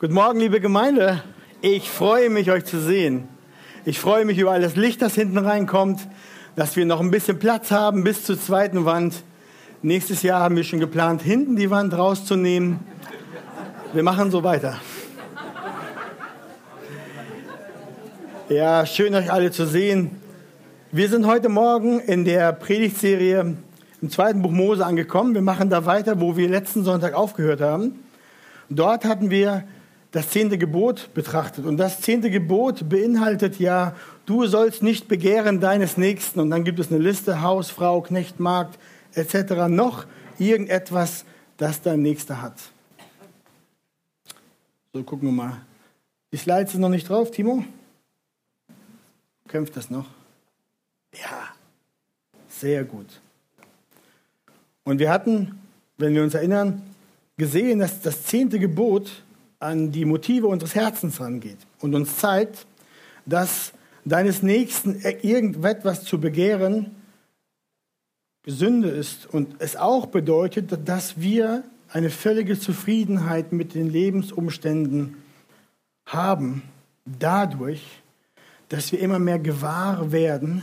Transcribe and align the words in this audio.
Guten 0.00 0.14
Morgen, 0.14 0.38
liebe 0.38 0.60
Gemeinde. 0.60 1.24
Ich 1.60 1.90
freue 1.90 2.30
mich, 2.30 2.52
euch 2.52 2.64
zu 2.64 2.80
sehen. 2.80 3.26
Ich 3.84 3.98
freue 3.98 4.24
mich 4.24 4.38
über 4.38 4.52
all 4.52 4.60
das 4.60 4.76
Licht, 4.76 5.02
das 5.02 5.16
hinten 5.16 5.38
reinkommt, 5.38 6.06
dass 6.54 6.76
wir 6.76 6.86
noch 6.86 7.00
ein 7.00 7.10
bisschen 7.10 7.40
Platz 7.40 7.72
haben 7.72 8.04
bis 8.04 8.22
zur 8.22 8.40
zweiten 8.40 8.84
Wand. 8.84 9.24
Nächstes 9.82 10.22
Jahr 10.22 10.38
haben 10.40 10.54
wir 10.54 10.62
schon 10.62 10.78
geplant, 10.78 11.22
hinten 11.22 11.56
die 11.56 11.68
Wand 11.70 11.98
rauszunehmen. 11.98 12.78
Wir 13.92 14.04
machen 14.04 14.30
so 14.30 14.44
weiter. 14.44 14.78
Ja, 18.48 18.86
schön 18.86 19.16
euch 19.16 19.32
alle 19.32 19.50
zu 19.50 19.66
sehen. 19.66 20.12
Wir 20.92 21.08
sind 21.08 21.26
heute 21.26 21.48
Morgen 21.48 21.98
in 21.98 22.24
der 22.24 22.52
Predigtserie 22.52 23.56
im 24.00 24.10
zweiten 24.10 24.42
Buch 24.42 24.52
Mose 24.52 24.86
angekommen. 24.86 25.34
Wir 25.34 25.42
machen 25.42 25.70
da 25.70 25.86
weiter, 25.86 26.20
wo 26.20 26.36
wir 26.36 26.48
letzten 26.48 26.84
Sonntag 26.84 27.14
aufgehört 27.14 27.60
haben. 27.60 28.04
Dort 28.70 29.04
hatten 29.04 29.30
wir 29.30 29.64
das 30.10 30.30
zehnte 30.30 30.56
Gebot 30.56 31.12
betrachtet. 31.14 31.66
Und 31.66 31.76
das 31.76 32.00
zehnte 32.00 32.30
Gebot 32.30 32.88
beinhaltet 32.88 33.58
ja, 33.58 33.94
du 34.26 34.46
sollst 34.46 34.82
nicht 34.82 35.08
begehren 35.08 35.60
deines 35.60 35.96
Nächsten. 35.96 36.40
Und 36.40 36.50
dann 36.50 36.64
gibt 36.64 36.78
es 36.78 36.90
eine 36.90 36.98
Liste, 36.98 37.42
Haus, 37.42 37.70
Frau, 37.70 38.00
Knecht, 38.00 38.40
Magd 38.40 38.78
etc. 39.14 39.68
Noch 39.68 40.06
irgendetwas, 40.38 41.24
das 41.56 41.82
dein 41.82 42.02
Nächster 42.02 42.40
hat. 42.40 42.54
So, 44.92 45.02
gucken 45.02 45.28
wir 45.28 45.32
mal. 45.32 45.60
Die 46.32 46.36
Slides 46.36 46.72
sind 46.72 46.80
noch 46.80 46.88
nicht 46.88 47.08
drauf, 47.08 47.30
Timo? 47.30 47.64
Kämpft 49.46 49.76
das 49.76 49.90
noch? 49.90 50.06
Ja, 51.14 51.48
sehr 52.48 52.84
gut. 52.84 53.20
Und 54.84 54.98
wir 54.98 55.10
hatten, 55.10 55.58
wenn 55.96 56.14
wir 56.14 56.22
uns 56.22 56.34
erinnern, 56.34 56.82
gesehen, 57.36 57.78
dass 57.78 58.00
das 58.00 58.24
zehnte 58.24 58.58
Gebot 58.58 59.22
an 59.60 59.90
die 59.90 60.04
Motive 60.04 60.46
unseres 60.46 60.74
Herzens 60.74 61.20
rangeht 61.20 61.58
und 61.80 61.94
uns 61.94 62.16
zeigt, 62.16 62.66
dass 63.26 63.72
deines 64.04 64.42
Nächsten 64.42 65.00
irgendetwas 65.00 66.04
zu 66.04 66.20
begehren 66.20 66.94
Sünde 68.46 68.88
ist 68.88 69.26
und 69.26 69.56
es 69.58 69.76
auch 69.76 70.06
bedeutet, 70.06 70.88
dass 70.88 71.20
wir 71.20 71.64
eine 71.90 72.10
völlige 72.10 72.58
Zufriedenheit 72.58 73.52
mit 73.52 73.74
den 73.74 73.90
Lebensumständen 73.90 75.16
haben, 76.06 76.62
dadurch, 77.04 77.82
dass 78.68 78.92
wir 78.92 79.00
immer 79.00 79.18
mehr 79.18 79.38
gewahr 79.38 80.12
werden, 80.12 80.62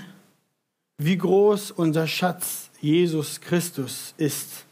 wie 0.98 1.18
groß 1.18 1.72
unser 1.72 2.08
Schatz 2.08 2.70
Jesus 2.80 3.42
Christus 3.42 4.14
ist, 4.18 4.66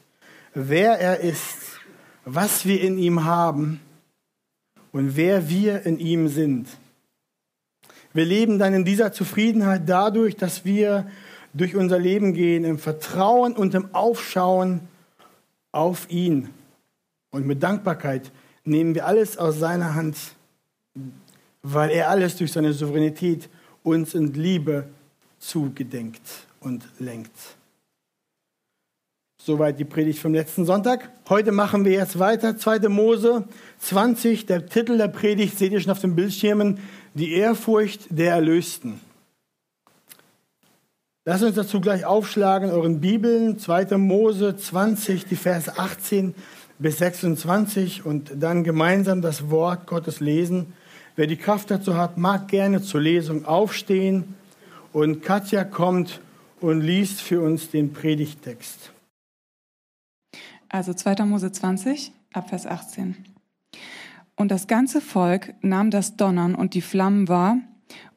wer 0.54 1.00
er 1.00 1.20
ist, 1.20 1.80
was 2.26 2.66
wir 2.66 2.82
in 2.82 2.98
ihm 2.98 3.26
haben 3.26 3.80
und 4.94 5.18
wer 5.18 5.50
wir 5.50 5.86
in 5.86 6.00
ihm 6.00 6.30
sind. 6.30 6.70
Wir 8.14 8.26
leben 8.26 8.60
dann 8.60 8.74
in 8.74 8.86
dieser 8.86 9.12
Zufriedenheit 9.12 9.90
dadurch, 9.90 10.38
dass 10.38 10.64
wir 10.64 11.10
durch 11.54 11.76
unser 11.76 12.00
Leben 12.00 12.34
gehen 12.34 12.64
im 12.64 12.78
Vertrauen 12.80 13.54
und 13.54 13.74
im 13.74 13.94
Aufschauen 13.94 14.82
auf 15.72 16.10
ihn. 16.10 16.50
Und 17.32 17.46
mit 17.46 17.62
Dankbarkeit 17.62 18.32
nehmen 18.64 18.94
wir 18.96 19.08
alles 19.08 19.38
aus 19.38 19.58
seiner 19.60 19.96
Hand, 19.96 20.18
weil 21.64 21.90
er 21.90 22.10
alles 22.10 22.38
durch 22.38 22.52
seine 22.52 22.72
Souveränität 22.72 23.50
uns 23.82 24.14
in 24.14 24.34
Liebe 24.34 24.88
zugedenkt 25.40 26.22
und 26.60 26.84
lenkt. 27.00 27.32
Soweit 29.46 29.78
die 29.78 29.84
Predigt 29.84 30.20
vom 30.20 30.34
letzten 30.34 30.64
Sonntag. 30.64 31.10
Heute 31.28 31.52
machen 31.52 31.84
wir 31.84 31.92
jetzt 31.92 32.18
weiter. 32.18 32.56
2. 32.56 32.88
Mose 32.88 33.44
20, 33.80 34.46
der 34.46 34.68
Titel 34.68 34.98
der 34.98 35.10
Predigt 35.10 35.58
seht 35.58 35.74
ihr 35.74 35.82
schon 35.82 35.92
auf 35.92 36.00
den 36.00 36.16
Bildschirmen. 36.16 36.80
Die 37.14 37.34
Ehrfurcht 37.34 38.06
der 38.10 38.32
Erlösten. 38.32 39.02
Lasst 41.26 41.44
uns 41.44 41.56
dazu 41.56 41.82
gleich 41.82 42.06
aufschlagen, 42.06 42.72
euren 42.72 43.02
Bibeln, 43.02 43.60
2. 43.60 43.98
Mose 43.98 44.56
20, 44.56 45.26
die 45.26 45.36
Verse 45.36 45.78
18 45.78 46.36
bis 46.80 47.00
26 47.00 48.06
und 48.06 48.32
dann 48.40 48.64
gemeinsam 48.64 49.22
das 49.22 49.50
Wort 49.50 49.88
Gottes 49.88 50.22
lesen. 50.22 50.72
Wer 51.18 51.28
die 51.28 51.36
Kraft 51.36 51.70
dazu 51.70 51.98
hat, 51.98 52.18
mag 52.18 52.48
gerne 52.48 52.82
zur 52.82 53.02
Lesung 53.02 53.44
aufstehen 53.44 54.36
und 54.94 55.22
Katja 55.22 55.66
kommt 55.66 56.22
und 56.62 56.80
liest 56.80 57.20
für 57.20 57.42
uns 57.42 57.70
den 57.70 57.92
Predigtext. 57.92 58.93
Also 60.74 60.92
2. 60.92 61.26
Mose 61.26 61.52
20, 61.52 62.12
Abvers 62.34 62.66
18. 62.66 63.16
Und 64.36 64.50
das 64.50 64.66
ganze 64.66 65.02
Volk 65.02 65.54
nahm 65.62 65.92
das 65.92 66.18
Donnern 66.18 66.56
und 66.56 66.74
die 66.74 66.82
Flammen 66.82 67.28
wahr 67.28 67.58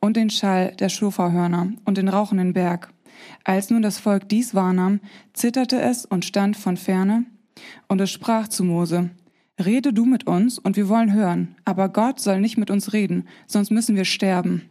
und 0.01 0.17
den 0.17 0.31
Schall 0.31 0.75
der 0.77 0.89
Schofahörner 0.89 1.75
und 1.85 1.99
den 1.99 2.09
rauchenden 2.09 2.55
Berg. 2.55 2.95
Als 3.45 3.69
nun 3.69 3.83
das 3.83 3.99
Volk 3.99 4.31
dies 4.31 4.55
wahrnahm, 4.55 5.01
zitterte 5.35 5.79
es 5.83 6.07
und 6.07 6.25
stand 6.25 6.57
von 6.57 6.79
ferne. 6.79 7.27
Und 7.89 8.01
es 8.01 8.11
sprach 8.11 8.49
zu 8.49 8.65
Mose, 8.65 9.11
Rede 9.63 9.93
du 9.93 10.07
mit 10.07 10.27
uns, 10.27 10.59
und 10.59 10.77
wir 10.77 10.89
wollen 10.89 11.13
hören, 11.13 11.57
aber 11.67 11.91
Gott 11.91 12.21
soll 12.21 12.41
nicht 12.41 12.57
mit 12.57 12.71
uns 12.71 12.95
reden, 12.95 13.29
sonst 13.47 13.71
müssen 13.71 13.97
wir 13.97 14.07
sterben. 14.07 14.63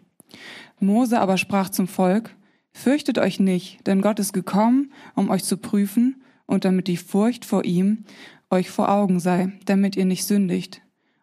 Mose 0.80 1.20
aber 1.20 1.38
sprach 1.38 1.70
zum 1.70 1.88
Volk, 1.88 2.36
Fürchtet 2.74 3.20
euch 3.20 3.40
nicht, 3.40 3.86
denn 3.86 4.02
Gott 4.02 4.20
ist 4.20 4.34
gekommen, 4.34 4.92
um 5.14 5.30
euch 5.30 5.44
zu 5.44 5.58
prüfen, 5.58 6.24
und 6.46 6.66
damit 6.66 6.88
die 6.88 6.98
Furcht 6.98 7.46
vor 7.46 7.66
ihm 7.66 8.06
euch 8.50 8.70
vor 8.70 8.90
Augen 8.90 9.20
sei, 9.20 9.52
damit 9.66 9.96
ihr 9.96 10.06
nicht 10.06 10.26
sündigt. 10.26 10.82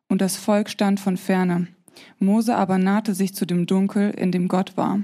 Und 0.09 0.21
das 0.21 0.37
Volk 0.37 0.69
stand 0.69 1.01
von 1.01 1.17
ferne. 1.17 1.69
Mose 2.19 2.57
aber 2.57 2.79
nahte 2.79 3.15
sich 3.15 3.35
zu 3.35 3.47
dem 3.47 3.67
Dunkel, 3.67 4.11
in 4.11 4.33
dem 4.33 4.49
Gott 4.49 4.77
war. 4.77 5.03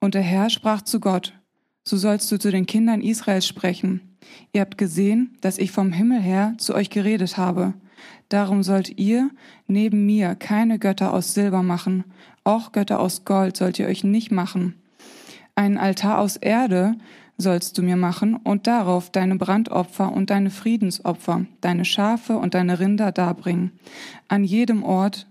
Und 0.00 0.14
der 0.14 0.22
Herr 0.22 0.50
sprach 0.50 0.82
zu 0.82 1.00
Gott, 1.00 1.34
so 1.84 1.96
sollst 1.96 2.30
du 2.30 2.38
zu 2.38 2.50
den 2.50 2.66
Kindern 2.66 3.00
Israels 3.00 3.46
sprechen. 3.46 4.16
Ihr 4.52 4.60
habt 4.60 4.78
gesehen, 4.78 5.36
dass 5.40 5.58
ich 5.58 5.70
vom 5.70 5.92
Himmel 5.92 6.20
her 6.20 6.54
zu 6.58 6.74
euch 6.74 6.90
geredet 6.90 7.36
habe. 7.36 7.74
Darum 8.28 8.62
sollt 8.62 8.98
ihr 8.98 9.30
neben 9.66 10.06
mir 10.06 10.34
keine 10.34 10.78
Götter 10.78 11.12
aus 11.12 11.34
Silber 11.34 11.62
machen, 11.62 12.04
auch 12.44 12.72
Götter 12.72 13.00
aus 13.00 13.24
Gold 13.24 13.56
sollt 13.56 13.78
ihr 13.78 13.86
euch 13.86 14.04
nicht 14.04 14.30
machen. 14.30 14.74
Einen 15.54 15.78
Altar 15.78 16.18
aus 16.18 16.36
Erde 16.36 16.96
sollst 17.38 17.78
du 17.78 17.82
mir 17.82 17.96
machen 17.96 18.34
und 18.34 18.66
darauf 18.66 19.10
deine 19.10 19.36
Brandopfer 19.36 20.12
und 20.12 20.30
deine 20.30 20.50
Friedensopfer, 20.50 21.46
deine 21.60 21.84
Schafe 21.84 22.36
und 22.36 22.54
deine 22.54 22.80
Rinder 22.80 23.12
darbringen, 23.12 23.72
an 24.26 24.44
jedem 24.44 24.82
Ort, 24.82 25.28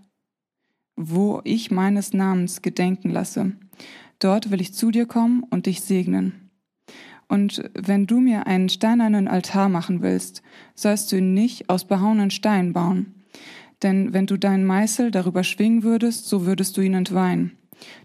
wo 0.95 1.41
ich 1.43 1.69
meines 1.69 2.13
Namens 2.13 2.61
gedenken 2.61 3.11
lasse. 3.11 3.51
Dort 4.19 4.49
will 4.49 4.61
ich 4.61 4.73
zu 4.73 4.89
dir 4.89 5.05
kommen 5.05 5.43
und 5.43 5.65
dich 5.65 5.81
segnen. 5.81 6.49
Und 7.27 7.69
wenn 7.73 8.07
du 8.07 8.19
mir 8.21 8.47
einen 8.47 8.69
steinernen 8.69 9.27
Altar 9.27 9.67
machen 9.67 10.01
willst, 10.01 10.41
sollst 10.75 11.11
du 11.11 11.17
ihn 11.17 11.33
nicht 11.33 11.69
aus 11.69 11.85
behauenen 11.85 12.31
Steinen 12.31 12.71
bauen. 12.71 13.25
Denn 13.83 14.13
wenn 14.13 14.25
du 14.25 14.37
deinen 14.37 14.65
Meißel 14.65 15.11
darüber 15.11 15.43
schwingen 15.43 15.83
würdest, 15.83 16.27
so 16.27 16.45
würdest 16.45 16.77
du 16.77 16.81
ihn 16.81 16.93
entweihen. 16.93 17.57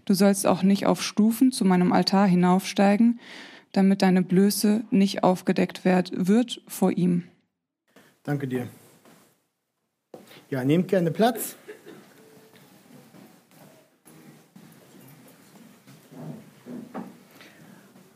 Du 0.05 0.13
sollst 0.13 0.45
auch 0.45 0.61
nicht 0.61 0.85
auf 0.85 1.01
Stufen 1.01 1.51
zu 1.51 1.65
meinem 1.65 1.93
Altar 1.93 2.27
hinaufsteigen, 2.27 3.19
damit 3.73 4.01
deine 4.01 4.21
Blöße 4.21 4.83
nicht 4.89 5.23
aufgedeckt 5.23 5.83
wird 5.83 6.61
vor 6.67 6.91
ihm. 6.91 7.23
Danke 8.23 8.47
dir. 8.47 8.69
Ja, 10.49 10.63
nehmt 10.63 10.87
gerne 10.87 11.11
Platz. 11.11 11.57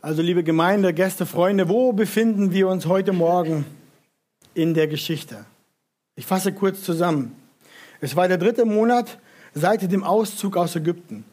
Also 0.00 0.22
liebe 0.22 0.44
Gemeinde, 0.44 0.94
Gäste, 0.94 1.26
Freunde, 1.26 1.68
wo 1.68 1.92
befinden 1.92 2.52
wir 2.52 2.68
uns 2.68 2.86
heute 2.86 3.12
Morgen 3.12 3.66
in 4.54 4.72
der 4.72 4.86
Geschichte? 4.86 5.44
Ich 6.14 6.24
fasse 6.24 6.52
kurz 6.52 6.82
zusammen. 6.82 7.36
Es 8.00 8.14
war 8.16 8.28
der 8.28 8.38
dritte 8.38 8.64
Monat 8.64 9.18
seit 9.54 9.90
dem 9.90 10.04
Auszug 10.04 10.56
aus 10.56 10.76
Ägypten. 10.76 11.24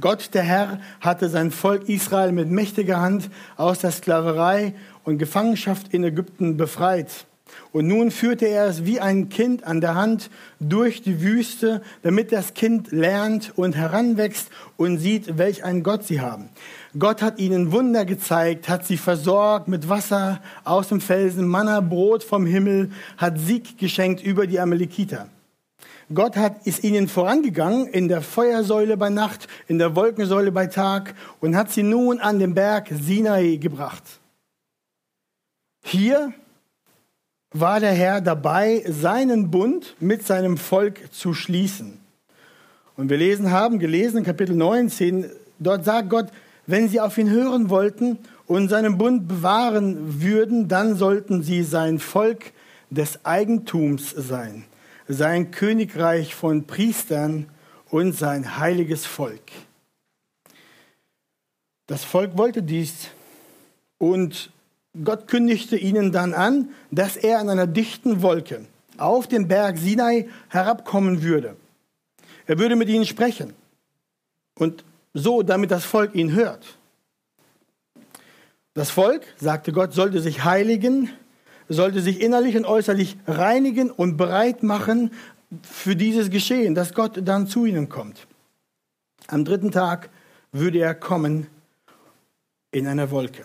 Gott, 0.00 0.30
der 0.32 0.42
Herr, 0.42 0.80
hatte 1.02 1.28
sein 1.28 1.50
Volk 1.50 1.90
Israel 1.90 2.32
mit 2.32 2.50
mächtiger 2.50 3.02
Hand 3.02 3.28
aus 3.58 3.80
der 3.80 3.90
Sklaverei 3.90 4.72
und 5.04 5.18
Gefangenschaft 5.18 5.92
in 5.92 6.04
Ägypten 6.04 6.56
befreit. 6.56 7.26
Und 7.70 7.86
nun 7.86 8.10
führte 8.10 8.46
er 8.46 8.64
es 8.66 8.86
wie 8.86 8.98
ein 8.98 9.28
Kind 9.28 9.64
an 9.64 9.82
der 9.82 9.94
Hand 9.94 10.30
durch 10.58 11.02
die 11.02 11.20
Wüste, 11.20 11.82
damit 12.02 12.32
das 12.32 12.54
Kind 12.54 12.92
lernt 12.92 13.52
und 13.56 13.76
heranwächst 13.76 14.48
und 14.78 14.96
sieht, 14.96 15.36
welch 15.36 15.64
ein 15.64 15.82
Gott 15.82 16.04
sie 16.04 16.22
haben. 16.22 16.48
Gott 16.98 17.20
hat 17.20 17.38
ihnen 17.38 17.70
Wunder 17.70 18.06
gezeigt, 18.06 18.70
hat 18.70 18.86
sie 18.86 18.96
versorgt 18.96 19.68
mit 19.68 19.90
Wasser 19.90 20.40
aus 20.64 20.88
dem 20.88 21.02
Felsen, 21.02 21.46
Manna, 21.46 21.80
Brot 21.80 22.24
vom 22.24 22.46
Himmel, 22.46 22.90
hat 23.18 23.38
Sieg 23.38 23.76
geschenkt 23.76 24.22
über 24.22 24.46
die 24.46 24.60
Amalekiter. 24.60 25.28
Gott 26.12 26.36
hat, 26.36 26.66
ist 26.66 26.84
ihnen 26.84 27.08
vorangegangen 27.08 27.86
in 27.86 28.08
der 28.08 28.20
Feuersäule 28.20 28.96
bei 28.96 29.08
Nacht, 29.08 29.48
in 29.68 29.78
der 29.78 29.96
Wolkensäule 29.96 30.52
bei 30.52 30.66
Tag 30.66 31.14
und 31.40 31.56
hat 31.56 31.70
sie 31.70 31.82
nun 31.82 32.20
an 32.20 32.38
den 32.38 32.54
Berg 32.54 32.88
Sinai 32.90 33.56
gebracht. 33.56 34.02
Hier 35.82 36.32
war 37.52 37.80
der 37.80 37.92
Herr 37.92 38.20
dabei, 38.20 38.84
seinen 38.88 39.50
Bund 39.50 39.94
mit 40.00 40.26
seinem 40.26 40.58
Volk 40.58 41.12
zu 41.12 41.32
schließen. 41.34 42.00
Und 42.96 43.10
wir 43.10 43.16
lesen 43.16 43.50
haben, 43.50 43.78
gelesen 43.78 44.18
in 44.18 44.24
Kapitel 44.24 44.54
19, 44.56 45.30
dort 45.58 45.84
sagt 45.84 46.10
Gott, 46.10 46.26
wenn 46.66 46.88
sie 46.88 47.00
auf 47.00 47.18
ihn 47.18 47.30
hören 47.30 47.70
wollten 47.70 48.18
und 48.46 48.68
seinen 48.68 48.98
Bund 48.98 49.28
bewahren 49.28 50.22
würden, 50.22 50.68
dann 50.68 50.96
sollten 50.96 51.42
sie 51.42 51.62
sein 51.62 51.98
Volk 51.98 52.52
des 52.90 53.24
Eigentums 53.24 54.10
sein, 54.10 54.64
sein 55.08 55.50
Königreich 55.50 56.34
von 56.34 56.66
Priestern 56.66 57.48
und 57.90 58.12
sein 58.12 58.58
heiliges 58.58 59.06
Volk. 59.06 59.52
Das 61.86 62.04
Volk 62.04 62.36
wollte 62.38 62.62
dies 62.62 63.08
und 63.98 64.50
Gott 65.02 65.28
kündigte 65.28 65.76
ihnen 65.76 66.12
dann 66.12 66.32
an, 66.32 66.70
dass 66.90 67.16
er 67.16 67.40
in 67.40 67.48
einer 67.48 67.66
dichten 67.66 68.22
Wolke 68.22 68.64
auf 68.96 69.26
den 69.26 69.48
Berg 69.48 69.76
Sinai 69.76 70.28
herabkommen 70.48 71.22
würde. 71.22 71.56
Er 72.46 72.58
würde 72.58 72.76
mit 72.76 72.88
ihnen 72.88 73.06
sprechen 73.06 73.54
und 74.54 74.84
so, 75.14 75.42
damit 75.42 75.70
das 75.70 75.84
Volk 75.84 76.14
ihn 76.14 76.32
hört. 76.32 76.78
Das 78.74 78.90
Volk, 78.90 79.22
sagte 79.36 79.72
Gott, 79.72 79.94
sollte 79.94 80.20
sich 80.20 80.44
heiligen, 80.44 81.10
sollte 81.68 82.00
sich 82.00 82.20
innerlich 82.20 82.56
und 82.56 82.64
äußerlich 82.64 83.16
reinigen 83.26 83.90
und 83.90 84.16
bereit 84.16 84.62
machen 84.62 85.10
für 85.62 85.96
dieses 85.96 86.30
Geschehen, 86.30 86.74
dass 86.74 86.94
Gott 86.94 87.20
dann 87.24 87.46
zu 87.46 87.64
ihnen 87.64 87.88
kommt. 87.88 88.26
Am 89.28 89.44
dritten 89.44 89.70
Tag 89.70 90.10
würde 90.52 90.78
er 90.78 90.94
kommen 90.94 91.46
in 92.70 92.86
einer 92.86 93.10
Wolke. 93.10 93.44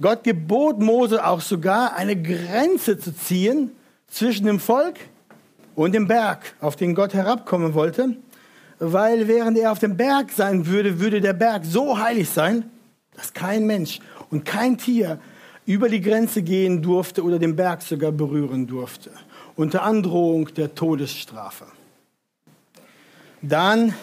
Gott 0.00 0.24
gebot 0.24 0.80
Mose 0.80 1.24
auch 1.24 1.40
sogar 1.40 1.94
eine 1.94 2.20
Grenze 2.20 2.98
zu 2.98 3.14
ziehen 3.14 3.70
zwischen 4.08 4.46
dem 4.46 4.58
Volk 4.58 4.96
und 5.74 5.92
dem 5.92 6.08
Berg, 6.08 6.54
auf 6.60 6.76
den 6.76 6.94
Gott 6.94 7.14
herabkommen 7.14 7.74
wollte, 7.74 8.16
weil 8.78 9.28
während 9.28 9.56
er 9.56 9.70
auf 9.70 9.78
dem 9.78 9.96
Berg 9.96 10.32
sein 10.32 10.66
würde, 10.66 10.98
würde 10.98 11.20
der 11.20 11.32
Berg 11.32 11.64
so 11.64 11.98
heilig 11.98 12.28
sein, 12.28 12.70
dass 13.14 13.32
kein 13.32 13.66
Mensch 13.66 14.00
und 14.30 14.44
kein 14.44 14.78
Tier 14.78 15.20
über 15.66 15.88
die 15.88 16.00
Grenze 16.00 16.42
gehen 16.42 16.82
durfte 16.82 17.22
oder 17.22 17.38
den 17.38 17.56
Berg 17.56 17.82
sogar 17.82 18.12
berühren 18.12 18.66
durfte, 18.66 19.10
unter 19.56 19.82
Androhung 19.82 20.52
der 20.54 20.74
Todesstrafe. 20.74 21.66
Dann 23.40 23.94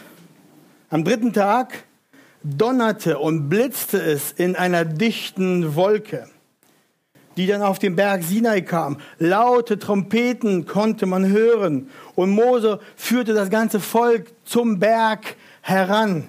am 0.90 1.04
dritten 1.04 1.34
Tag 1.34 1.86
donnerte 2.44 3.20
und 3.20 3.50
blitzte 3.50 4.02
es 4.02 4.32
in 4.32 4.56
einer 4.56 4.86
dichten 4.86 5.76
Wolke, 5.76 6.28
die 7.38 7.48
dann 7.48 7.62
auf 7.62 7.80
den 7.80 7.96
Berg 7.96 8.24
Sinai 8.24 8.62
kam. 8.62 8.98
Laute 9.20 9.80
Trompeten 9.80 10.66
konnte 10.66 11.06
man 11.06 11.28
hören 11.28 11.90
und 12.16 12.32
Mose 12.32 12.80
führte 12.96 13.34
das 13.34 13.50
ganze 13.50 13.80
Volk 13.80 14.32
zum 14.46 14.80
Berg 14.80 15.36
heran. 15.62 16.28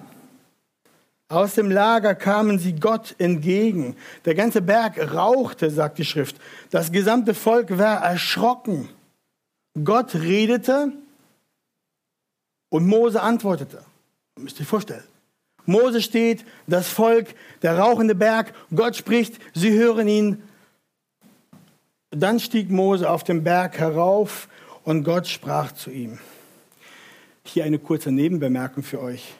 Aus 1.32 1.55
dem 1.55 1.70
Lager 1.70 2.14
kamen 2.14 2.58
sie 2.58 2.75
Gott 2.75 3.14
entgegen. 3.17 3.96
Der 4.26 4.34
ganze 4.34 4.61
Berg 4.61 5.14
rauchte, 5.14 5.70
sagt 5.70 5.96
die 5.96 6.05
Schrift. 6.05 6.37
Das 6.70 6.93
gesamte 6.93 7.32
Volk 7.32 7.79
war 7.79 8.05
erschrocken. 8.05 8.90
Gott 9.82 10.14
redete 10.14 10.93
und 12.69 12.87
Mose 12.87 13.23
antwortete. 13.23 13.82
Müsst 14.38 14.61
ihr 14.61 14.67
vorstellen. 14.67 15.05
Mose 15.64 16.02
steht, 16.02 16.44
das 16.67 16.88
Volk, 16.88 17.29
der 17.62 17.78
rauchende 17.78 18.14
Berg, 18.14 18.52
Gott 18.75 18.94
spricht, 18.94 19.40
sie 19.55 19.73
hören 19.73 20.08
ihn. 20.08 20.43
Dann 22.11 22.40
stieg 22.40 22.69
Mose 22.69 23.08
auf 23.08 23.25
den 23.25 23.43
Berg 23.43 23.78
herauf 23.78 24.49
und 24.85 25.02
Gott 25.02 25.28
sprach 25.28 25.73
zu 25.73 25.90
ihm. 25.90 26.19
Hier 27.46 27.64
eine 27.64 27.78
kurze 27.78 28.12
Nebenbemerkung 28.12 28.82
für 28.82 29.00
euch. 29.00 29.35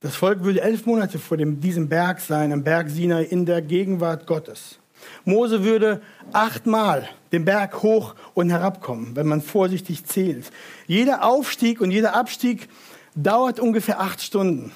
Das 0.00 0.14
Volk 0.14 0.44
würde 0.44 0.60
elf 0.60 0.86
Monate 0.86 1.18
vor 1.18 1.36
dem, 1.36 1.58
diesem 1.58 1.88
Berg 1.88 2.20
sein, 2.20 2.52
am 2.52 2.62
Berg 2.62 2.88
Sinai, 2.88 3.24
in 3.24 3.46
der 3.46 3.60
Gegenwart 3.60 4.28
Gottes. 4.28 4.78
Mose 5.24 5.64
würde 5.64 6.00
achtmal 6.32 7.08
den 7.32 7.44
Berg 7.44 7.82
hoch 7.82 8.14
und 8.32 8.48
herabkommen, 8.48 9.16
wenn 9.16 9.26
man 9.26 9.42
vorsichtig 9.42 10.04
zählt. 10.04 10.52
Jeder 10.86 11.24
Aufstieg 11.24 11.80
und 11.80 11.90
jeder 11.90 12.14
Abstieg 12.14 12.68
dauert 13.16 13.58
ungefähr 13.58 14.00
acht 14.00 14.22
Stunden. 14.22 14.70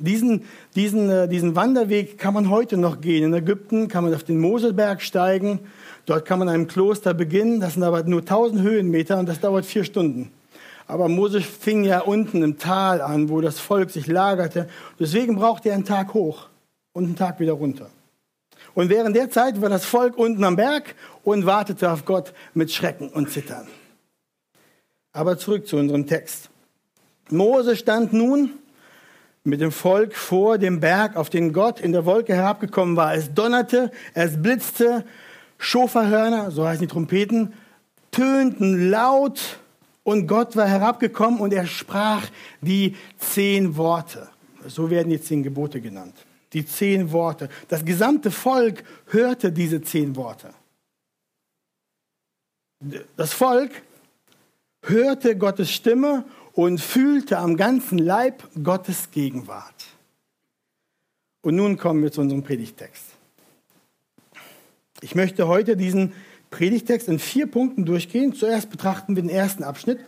Diesen, 0.00 0.42
diesen, 0.74 1.08
äh, 1.08 1.28
diesen 1.28 1.54
Wanderweg 1.54 2.18
kann 2.18 2.34
man 2.34 2.50
heute 2.50 2.76
noch 2.76 3.00
gehen. 3.00 3.22
In 3.22 3.32
Ägypten 3.32 3.86
kann 3.86 4.02
man 4.02 4.12
auf 4.12 4.24
den 4.24 4.40
Moselberg 4.40 5.02
steigen. 5.02 5.60
Dort 6.04 6.24
kann 6.24 6.40
man 6.40 6.48
in 6.48 6.54
einem 6.54 6.66
Kloster 6.66 7.14
beginnen. 7.14 7.60
Das 7.60 7.74
sind 7.74 7.84
aber 7.84 8.02
nur 8.02 8.22
1000 8.22 8.60
Höhenmeter 8.62 9.18
und 9.18 9.28
das 9.28 9.38
dauert 9.38 9.66
vier 9.66 9.84
Stunden. 9.84 10.32
Aber 10.86 11.08
Moses 11.08 11.44
fing 11.44 11.84
ja 11.84 12.00
unten 12.00 12.42
im 12.42 12.58
Tal 12.58 13.00
an, 13.00 13.28
wo 13.28 13.40
das 13.40 13.58
Volk 13.58 13.90
sich 13.90 14.06
lagerte. 14.06 14.68
Deswegen 15.00 15.36
brauchte 15.36 15.70
er 15.70 15.76
einen 15.76 15.84
Tag 15.84 16.14
hoch 16.14 16.48
und 16.92 17.04
einen 17.04 17.16
Tag 17.16 17.40
wieder 17.40 17.54
runter. 17.54 17.90
Und 18.74 18.90
während 18.90 19.16
der 19.16 19.30
Zeit 19.30 19.60
war 19.60 19.68
das 19.68 19.84
Volk 19.84 20.18
unten 20.18 20.44
am 20.44 20.56
Berg 20.56 20.94
und 21.22 21.46
wartete 21.46 21.90
auf 21.90 22.04
Gott 22.04 22.32
mit 22.54 22.72
Schrecken 22.72 23.08
und 23.08 23.30
Zittern. 23.30 23.66
Aber 25.12 25.38
zurück 25.38 25.66
zu 25.66 25.76
unserem 25.76 26.06
Text. 26.06 26.50
Mose 27.30 27.76
stand 27.76 28.12
nun 28.12 28.50
mit 29.44 29.60
dem 29.60 29.72
Volk 29.72 30.14
vor 30.14 30.58
dem 30.58 30.80
Berg, 30.80 31.16
auf 31.16 31.30
den 31.30 31.52
Gott 31.52 31.80
in 31.80 31.92
der 31.92 32.04
Wolke 32.04 32.34
herabgekommen 32.34 32.96
war. 32.96 33.14
Es 33.14 33.32
donnerte, 33.32 33.90
es 34.14 34.42
blitzte, 34.42 35.04
Schoferhörner, 35.58 36.50
so 36.50 36.66
heißen 36.66 36.86
die 36.86 36.92
Trompeten, 36.92 37.54
tönten 38.10 38.90
laut 38.90 39.58
und 40.04 40.26
Gott 40.28 40.54
war 40.54 40.68
herabgekommen 40.68 41.40
und 41.40 41.52
er 41.52 41.66
sprach 41.66 42.28
die 42.60 42.94
zehn 43.18 43.76
Worte. 43.76 44.28
So 44.66 44.90
werden 44.90 45.10
die 45.10 45.20
zehn 45.20 45.42
Gebote 45.42 45.80
genannt. 45.80 46.14
Die 46.52 46.64
zehn 46.64 47.10
Worte. 47.10 47.48
Das 47.68 47.84
gesamte 47.84 48.30
Volk 48.30 48.84
hörte 49.06 49.50
diese 49.50 49.82
zehn 49.82 50.14
Worte. 50.14 50.54
Das 53.16 53.32
Volk 53.32 53.82
hörte 54.82 55.36
Gottes 55.36 55.72
Stimme 55.72 56.24
und 56.52 56.80
fühlte 56.80 57.38
am 57.38 57.56
ganzen 57.56 57.98
Leib 57.98 58.46
Gottes 58.62 59.10
Gegenwart. 59.10 59.86
Und 61.40 61.56
nun 61.56 61.76
kommen 61.78 62.02
wir 62.02 62.12
zu 62.12 62.20
unserem 62.20 62.42
Predigtext. 62.42 63.04
Ich 65.00 65.14
möchte 65.14 65.48
heute 65.48 65.76
diesen 65.76 66.12
Predigtext 66.54 67.08
in 67.08 67.18
vier 67.18 67.48
Punkten 67.48 67.84
durchgehen. 67.84 68.32
Zuerst 68.32 68.70
betrachten 68.70 69.16
wir 69.16 69.22
den 69.24 69.30
ersten 69.30 69.64
Abschnitt, 69.64 69.98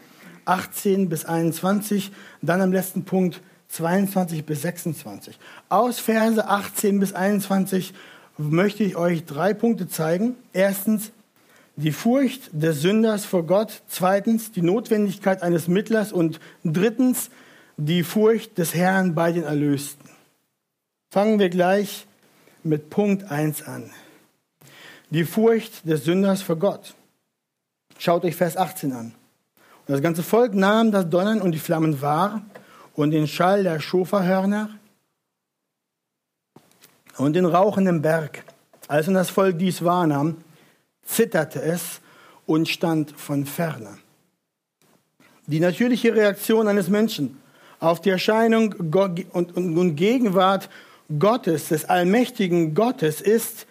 18 0.45 1.09
bis 1.09 1.25
21, 1.25 2.13
dann 2.41 2.61
am 2.61 2.71
letzten 2.73 3.05
Punkt 3.05 3.43
22 3.67 4.47
bis 4.47 4.62
26. 4.62 5.41
Aus 5.69 5.99
Verse 5.99 6.47
18 6.47 7.00
bis 7.00 7.15
21 7.15 7.95
möchte 8.38 8.85
ich 8.85 8.95
euch 8.95 9.25
drei 9.25 9.55
Punkte 9.55 9.88
zeigen. 9.88 10.37
Erstens 10.53 11.11
die 11.75 11.91
Furcht 11.91 12.50
des 12.53 12.81
Sünders 12.81 13.25
vor 13.25 13.45
Gott, 13.45 13.83
zweitens 13.88 14.53
die 14.53 14.62
Notwendigkeit 14.62 15.43
eines 15.43 15.67
Mittlers 15.67 16.12
und 16.12 16.38
drittens 16.62 17.31
die 17.76 18.05
Furcht 18.05 18.57
des 18.57 18.73
Herrn 18.73 19.17
bei 19.17 19.33
den 19.33 19.43
Erlösten. 19.43 20.09
Fangen 21.11 21.41
wir 21.41 21.49
gleich 21.49 22.07
mit 22.62 22.88
Punkt 22.88 23.33
1 23.33 23.65
an. 23.65 23.91
Die 25.11 25.25
Furcht 25.25 25.89
des 25.89 26.05
Sünders 26.05 26.43
vor 26.43 26.57
Gott. 26.57 26.95
Schaut 27.99 28.25
euch 28.25 28.35
Vers 28.35 28.57
18 28.57 28.93
an. 28.93 29.15
Und 29.87 29.93
das 29.93 30.03
ganze 30.03 30.25
Volk 30.25 30.55
nahm 30.55 30.91
das 30.91 31.09
Donnern 31.09 31.41
und 31.41 31.53
die 31.53 31.61
Flammen 31.61 32.03
wahr 32.03 32.43
und 32.95 33.13
den 33.13 33.29
Schall 33.29 33.63
der 33.63 33.79
Schoferhörner 33.79 34.71
und 37.19 37.35
den 37.35 37.47
rauchenden 37.47 38.03
Berg. 38.03 38.45
Als 38.89 39.07
nun 39.07 39.15
das 39.15 39.31
Volk 39.31 39.59
dies 39.59 39.85
wahrnahm, 39.85 40.39
zitterte 41.05 41.63
es 41.63 42.01
und 42.47 42.69
stand 42.69 43.13
von 43.13 43.47
ferne. 43.47 43.99
Die 45.47 45.61
natürliche 45.61 46.15
Reaktion 46.15 46.67
eines 46.67 46.89
Menschen 46.89 47.41
auf 47.79 48.01
die 48.01 48.11
Erscheinung 48.11 48.73
und 48.73 49.97
Gegenwart 49.97 50.69
Gottes, 51.19 51.69
des 51.69 51.85
allmächtigen 51.85 52.75
Gottes, 52.75 53.21
ist 53.21 53.67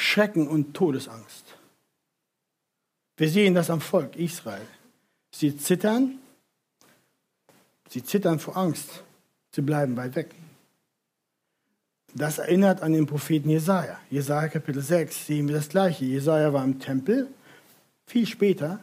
Schrecken 0.00 0.48
und 0.48 0.74
Todesangst. 0.74 1.44
Wir 3.16 3.28
sehen 3.28 3.54
das 3.54 3.68
am 3.68 3.80
Volk 3.80 4.16
Israel. 4.16 4.66
Sie 5.30 5.56
zittern, 5.56 6.18
sie 7.88 8.02
zittern 8.02 8.38
vor 8.38 8.56
Angst, 8.56 9.04
sie 9.54 9.60
bleiben 9.60 9.96
weit 9.96 10.16
weg. 10.16 10.34
Das 12.14 12.38
erinnert 12.38 12.82
an 12.82 12.92
den 12.92 13.06
Propheten 13.06 13.50
Jesaja. 13.50 14.00
Jesaja 14.10 14.48
Kapitel 14.48 14.82
6 14.82 15.26
sehen 15.26 15.46
wir 15.48 15.54
das 15.54 15.68
Gleiche. 15.68 16.06
Jesaja 16.06 16.52
war 16.52 16.64
im 16.64 16.80
Tempel, 16.80 17.28
viel 18.06 18.26
später 18.26 18.80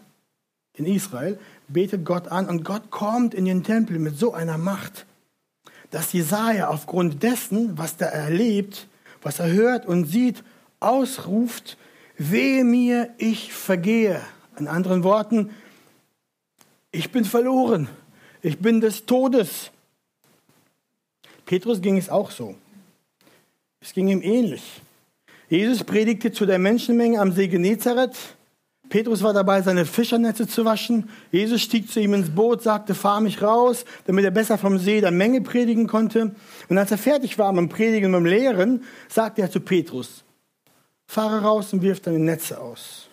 in 0.75 0.85
Israel, 0.85 1.39
betet 1.67 2.05
Gott 2.05 2.27
an 2.27 2.47
und 2.47 2.63
Gott 2.63 2.91
kommt 2.91 3.33
in 3.33 3.45
den 3.45 3.63
Tempel 3.63 3.99
mit 3.99 4.17
so 4.17 4.33
einer 4.33 4.57
Macht, 4.57 5.07
dass 5.89 6.13
Jesaja 6.13 6.67
aufgrund 6.69 7.23
dessen, 7.23 7.77
was 7.77 7.95
er 7.97 8.11
erlebt, 8.13 8.87
was 9.21 9.39
er 9.39 9.51
hört 9.51 9.85
und 9.87 10.05
sieht, 10.05 10.43
ausruft: 10.79 11.77
wehe 12.17 12.63
mir, 12.63 13.13
ich 13.17 13.53
vergehe. 13.53 14.21
In 14.57 14.67
anderen 14.67 15.03
Worten, 15.03 15.51
ich 16.91 17.11
bin 17.11 17.25
verloren, 17.25 17.87
ich 18.41 18.57
bin 18.57 18.81
des 18.81 19.05
Todes. 19.05 19.71
Petrus 21.45 21.81
ging 21.81 21.97
es 21.97 22.09
auch 22.09 22.31
so. 22.31 22.55
Es 23.79 23.93
ging 23.93 24.07
ihm 24.07 24.21
ähnlich. 24.21 24.81
Jesus 25.49 25.83
predigte 25.83 26.31
zu 26.31 26.45
der 26.45 26.59
Menschenmenge 26.59 27.21
am 27.21 27.31
See 27.31 27.47
Genezareth. 27.47 28.17
Petrus 28.89 29.21
war 29.21 29.33
dabei, 29.33 29.61
seine 29.61 29.85
Fischernetze 29.85 30.47
zu 30.47 30.65
waschen. 30.65 31.09
Jesus 31.31 31.61
stieg 31.61 31.89
zu 31.89 31.99
ihm 31.99 32.13
ins 32.13 32.29
Boot, 32.29 32.63
sagte, 32.63 32.95
fahr 32.95 33.21
mich 33.21 33.41
raus, 33.41 33.85
damit 34.05 34.25
er 34.25 34.31
besser 34.31 34.57
vom 34.57 34.77
See 34.77 35.01
der 35.01 35.11
Menge 35.11 35.41
predigen 35.41 35.87
konnte. 35.87 36.35
Und 36.69 36.77
als 36.77 36.91
er 36.91 36.97
fertig 36.97 37.37
war 37.37 37.51
mit 37.51 37.61
dem 37.61 37.69
Predigen 37.69 38.11
mit 38.11 38.19
dem 38.19 38.25
Lehren, 38.25 38.83
sagte 39.09 39.41
er 39.41 39.51
zu 39.51 39.59
Petrus, 39.59 40.23
fahre 41.07 41.41
raus 41.41 41.73
und 41.73 41.81
wirf 41.81 42.01
deine 42.01 42.19
Netze 42.19 42.59
aus. 42.59 43.07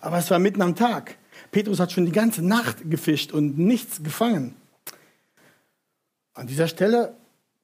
Aber 0.00 0.18
es 0.18 0.30
war 0.30 0.38
mitten 0.38 0.62
am 0.62 0.76
Tag. 0.76 1.16
Petrus 1.50 1.80
hat 1.80 1.92
schon 1.92 2.06
die 2.06 2.12
ganze 2.12 2.42
Nacht 2.42 2.90
gefischt 2.90 3.32
und 3.32 3.58
nichts 3.58 4.02
gefangen. 4.02 4.54
An 6.34 6.46
dieser 6.46 6.68
Stelle 6.68 7.14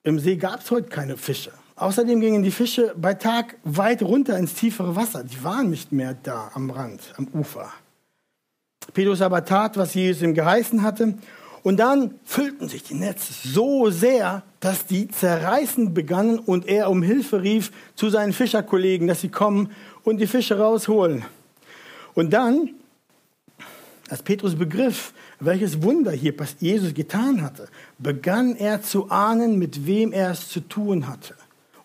im 0.02 0.18
See 0.18 0.36
gab 0.36 0.60
es 0.60 0.70
heute 0.70 0.88
keine 0.88 1.16
Fische. 1.16 1.52
Außerdem 1.76 2.20
gingen 2.20 2.42
die 2.42 2.50
Fische 2.50 2.94
bei 2.96 3.14
Tag 3.14 3.56
weit 3.64 4.02
runter 4.02 4.38
ins 4.38 4.54
tiefere 4.54 4.96
Wasser. 4.96 5.24
Die 5.24 5.42
waren 5.44 5.70
nicht 5.70 5.92
mehr 5.92 6.14
da 6.14 6.50
am 6.54 6.70
Rand, 6.70 7.00
am 7.16 7.28
Ufer. 7.32 7.72
Petrus 8.94 9.20
aber 9.20 9.44
tat, 9.44 9.76
was 9.76 9.94
Jesus 9.94 10.22
ihm 10.22 10.34
geheißen 10.34 10.82
hatte. 10.82 11.14
Und 11.62 11.76
dann 11.76 12.18
füllten 12.24 12.68
sich 12.68 12.82
die 12.82 12.94
Netze 12.94 13.32
so 13.32 13.90
sehr, 13.90 14.42
dass 14.58 14.86
die 14.86 15.08
zerreißen 15.08 15.94
begannen 15.94 16.38
und 16.38 16.66
er 16.66 16.90
um 16.90 17.02
Hilfe 17.02 17.42
rief 17.42 17.70
zu 17.94 18.10
seinen 18.10 18.32
Fischerkollegen, 18.32 19.06
dass 19.06 19.20
sie 19.20 19.28
kommen 19.28 19.70
und 20.02 20.18
die 20.18 20.26
Fische 20.26 20.58
rausholen. 20.58 21.24
Und 22.14 22.30
dann, 22.32 22.70
als 24.08 24.22
Petrus 24.22 24.56
begriff, 24.56 25.12
welches 25.38 25.82
Wunder 25.82 26.10
hier 26.10 26.34
Jesus 26.58 26.94
getan 26.94 27.42
hatte, 27.42 27.68
begann 27.98 28.56
er 28.56 28.82
zu 28.82 29.10
ahnen, 29.10 29.58
mit 29.58 29.86
wem 29.86 30.12
er 30.12 30.32
es 30.32 30.48
zu 30.48 30.60
tun 30.60 31.06
hatte. 31.08 31.34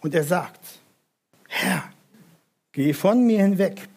Und 0.02 0.16
er 0.16 0.24
sagt, 0.24 0.60
Herr, 1.48 1.84
geh 2.72 2.94
von 2.94 3.26
mir 3.26 3.42
hinweg, 3.42 3.88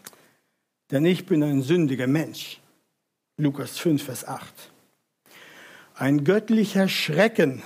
denn 0.90 1.04
ich 1.06 1.24
bin 1.26 1.42
ein 1.42 1.62
sündiger 1.62 2.06
Mensch. 2.06 2.60
Lukas 3.38 3.78
5, 3.78 4.02
Vers 4.02 4.26
8. 4.26 4.69
Ein 6.00 6.24
göttlicher 6.24 6.88
Schrecken 6.88 7.62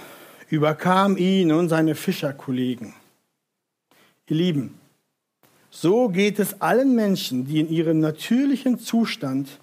überkam 0.50 1.16
ihn 1.16 1.52
und 1.52 1.68
seine 1.68 1.94
Fischerkollegen. 1.94 2.92
Ihr 4.28 4.36
Lieben, 4.36 4.80
so 5.70 6.08
geht 6.08 6.40
es 6.40 6.60
allen 6.60 6.96
Menschen, 6.96 7.46
die 7.46 7.60
in 7.60 7.70
ihrem 7.70 8.00
natürlichen 8.00 8.80
Zustand 8.80 9.60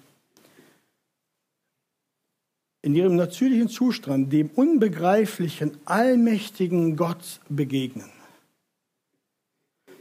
in 2.80 2.94
ihrem 2.94 3.14
natürlichen 3.14 3.68
Zustand 3.68 4.32
dem 4.32 4.48
unbegreiflichen, 4.48 5.76
allmächtigen 5.84 6.96
Gott 6.96 7.40
begegnen. 7.50 8.10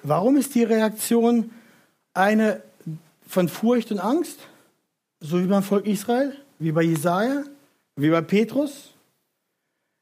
Warum 0.02 0.38
ist 0.38 0.56
die 0.56 0.64
Reaktion 0.64 1.52
eine 2.14 2.64
von 3.28 3.50
Furcht 3.50 3.92
und 3.92 4.00
Angst? 4.00 4.40
So 5.20 5.44
wie 5.44 5.48
beim 5.48 5.62
Volk 5.62 5.86
Israel, 5.86 6.38
wie 6.58 6.72
bei 6.72 6.84
Jesaja, 6.84 7.44
wie 7.96 8.10
bei 8.10 8.22
Petrus? 8.22 8.94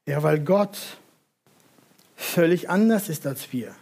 Ja, 0.06 0.22
weil 0.22 0.40
Gott 0.40 0.78
völlig 2.16 2.68
anders 2.68 3.08
ist 3.08 3.26
als 3.26 3.52
wir. 3.52 3.74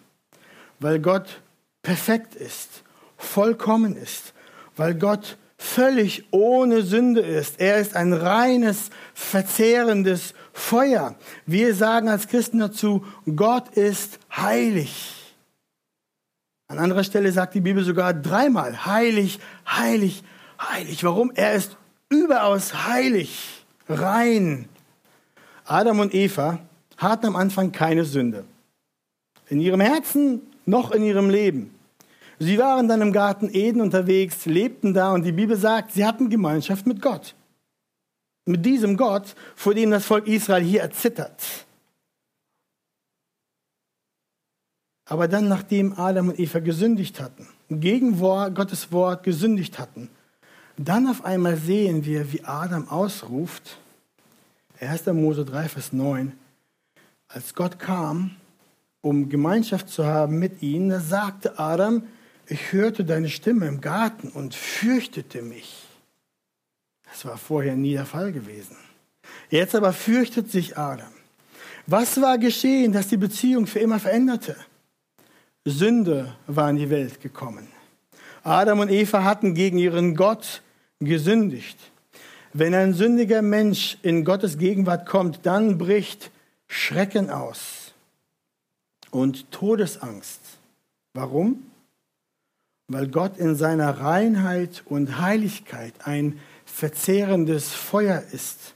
Weil 0.80 1.00
Gott 1.00 1.40
perfekt 1.82 2.34
ist, 2.34 2.82
vollkommen 3.16 3.96
ist. 3.96 4.32
Weil 4.76 4.94
Gott 4.94 5.36
völlig 5.58 6.32
ohne 6.32 6.82
Sünde 6.82 7.20
ist. 7.20 7.60
Er 7.60 7.78
ist 7.78 7.96
ein 7.96 8.12
reines, 8.12 8.90
verzehrendes 9.12 10.34
Feuer. 10.52 11.16
Wir 11.46 11.74
sagen 11.74 12.08
als 12.08 12.28
Christen 12.28 12.60
dazu, 12.60 13.04
Gott 13.34 13.68
ist 13.70 14.18
heilig. 14.34 15.14
An 16.68 16.78
anderer 16.78 17.02
Stelle 17.02 17.32
sagt 17.32 17.54
die 17.54 17.60
Bibel 17.60 17.82
sogar 17.82 18.12
dreimal, 18.14 18.84
heilig, 18.86 19.40
heilig, 19.66 20.22
heilig. 20.60 21.02
Warum? 21.02 21.32
Er 21.34 21.54
ist 21.54 21.76
überaus 22.10 22.86
heilig, 22.86 23.57
rein. 23.88 24.68
Adam 25.64 26.00
und 26.00 26.14
Eva 26.14 26.60
hatten 26.96 27.26
am 27.26 27.36
Anfang 27.36 27.72
keine 27.72 28.04
Sünde. 28.04 28.44
In 29.48 29.60
ihrem 29.60 29.80
Herzen 29.80 30.42
noch 30.66 30.90
in 30.90 31.02
ihrem 31.02 31.30
Leben. 31.30 31.74
Sie 32.38 32.58
waren 32.58 32.86
dann 32.86 33.00
im 33.00 33.12
Garten 33.12 33.48
Eden 33.52 33.80
unterwegs, 33.80 34.46
lebten 34.46 34.94
da 34.94 35.12
und 35.12 35.24
die 35.24 35.32
Bibel 35.32 35.56
sagt, 35.56 35.92
sie 35.92 36.04
hatten 36.04 36.30
Gemeinschaft 36.30 36.86
mit 36.86 37.02
Gott. 37.02 37.34
Mit 38.44 38.64
diesem 38.64 38.96
Gott, 38.96 39.34
vor 39.56 39.74
dem 39.74 39.90
das 39.90 40.04
Volk 40.04 40.26
Israel 40.26 40.62
hier 40.62 40.82
erzittert. 40.82 41.66
Aber 45.06 45.26
dann, 45.26 45.48
nachdem 45.48 45.98
Adam 45.98 46.28
und 46.28 46.38
Eva 46.38 46.60
gesündigt 46.60 47.20
hatten, 47.20 47.48
gegen 47.70 48.18
Gottes 48.18 48.92
Wort 48.92 49.22
gesündigt 49.22 49.78
hatten, 49.78 50.10
dann 50.78 51.08
auf 51.08 51.24
einmal 51.24 51.56
sehen 51.56 52.04
wir, 52.04 52.32
wie 52.32 52.44
Adam 52.44 52.88
ausruft, 52.88 53.78
1. 54.80 55.06
Mose 55.06 55.44
3, 55.44 55.68
Vers 55.68 55.92
9, 55.92 56.32
als 57.28 57.54
Gott 57.54 57.78
kam, 57.78 58.36
um 59.00 59.28
Gemeinschaft 59.28 59.88
zu 59.88 60.06
haben 60.06 60.38
mit 60.38 60.62
ihnen, 60.62 60.90
da 60.90 61.00
sagte 61.00 61.58
Adam, 61.58 62.04
ich 62.46 62.72
hörte 62.72 63.04
deine 63.04 63.28
Stimme 63.28 63.66
im 63.66 63.80
Garten 63.80 64.28
und 64.28 64.54
fürchtete 64.54 65.42
mich. 65.42 65.84
Das 67.04 67.24
war 67.24 67.36
vorher 67.36 67.76
nie 67.76 67.92
der 67.92 68.06
Fall 68.06 68.32
gewesen. 68.32 68.76
Jetzt 69.50 69.74
aber 69.74 69.92
fürchtet 69.92 70.50
sich 70.50 70.78
Adam. 70.78 71.12
Was 71.86 72.20
war 72.20 72.38
geschehen, 72.38 72.92
dass 72.92 73.08
die 73.08 73.16
Beziehung 73.16 73.66
für 73.66 73.78
immer 73.80 73.98
veränderte? 73.98 74.56
Sünde 75.64 76.34
war 76.46 76.70
in 76.70 76.76
die 76.76 76.90
Welt 76.90 77.20
gekommen. 77.20 77.66
Adam 78.42 78.80
und 78.80 78.90
Eva 78.90 79.24
hatten 79.24 79.54
gegen 79.54 79.78
ihren 79.78 80.14
Gott 80.14 80.62
gesündigt. 81.00 81.78
Wenn 82.52 82.74
ein 82.74 82.94
sündiger 82.94 83.42
Mensch 83.42 83.98
in 84.02 84.24
Gottes 84.24 84.58
Gegenwart 84.58 85.06
kommt, 85.06 85.40
dann 85.44 85.78
bricht 85.78 86.30
Schrecken 86.66 87.30
aus 87.30 87.92
und 89.10 89.50
Todesangst. 89.52 90.40
Warum? 91.14 91.70
Weil 92.88 93.08
Gott 93.08 93.36
in 93.36 93.54
seiner 93.54 94.00
Reinheit 94.00 94.82
und 94.86 95.20
Heiligkeit 95.20 95.94
ein 96.04 96.40
verzehrendes 96.64 97.72
Feuer 97.72 98.22
ist 98.32 98.74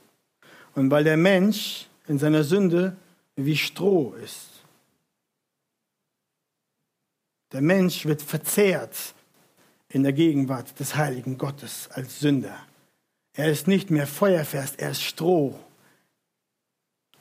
und 0.74 0.90
weil 0.90 1.04
der 1.04 1.16
Mensch 1.16 1.86
in 2.08 2.18
seiner 2.18 2.44
Sünde 2.44 2.96
wie 3.36 3.56
Stroh 3.56 4.14
ist. 4.22 4.48
Der 7.52 7.62
Mensch 7.62 8.06
wird 8.06 8.22
verzehrt 8.22 9.14
in 9.92 10.02
der 10.02 10.12
Gegenwart 10.12 10.78
des 10.80 10.96
heiligen 10.96 11.38
Gottes 11.38 11.88
als 11.92 12.20
Sünder. 12.20 12.56
Er 13.34 13.50
ist 13.50 13.68
nicht 13.68 13.90
mehr 13.90 14.06
feuerfest, 14.06 14.80
er 14.80 14.90
ist 14.90 15.02
Stroh. 15.02 15.58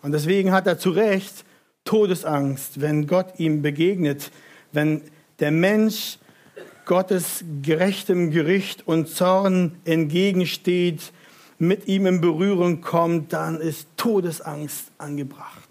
Und 0.02 0.14
deswegen 0.14 0.52
hat 0.52 0.68
er 0.68 0.80
zu 0.80 0.92
Recht 0.92 1.46
Todesangst, 1.84 2.80
wenn 2.80 3.08
Gott 3.08 3.40
ihm 3.40 3.62
begegnet, 3.62 4.32
wenn 4.72 5.02
der 5.40 5.52
Mensch 5.52 6.18
Gottes 6.86 7.44
gerechtem 7.62 8.32
Gericht 8.32 8.88
und 8.88 9.10
Zorn 9.10 9.78
entgegensteht, 9.86 11.12
mit 11.60 11.88
ihm 11.88 12.06
in 12.08 12.22
Berührung 12.22 12.82
kommt, 12.82 13.34
dann 13.34 13.60
ist 13.60 13.88
Todesangst 13.98 14.92
angebracht. 14.98 15.70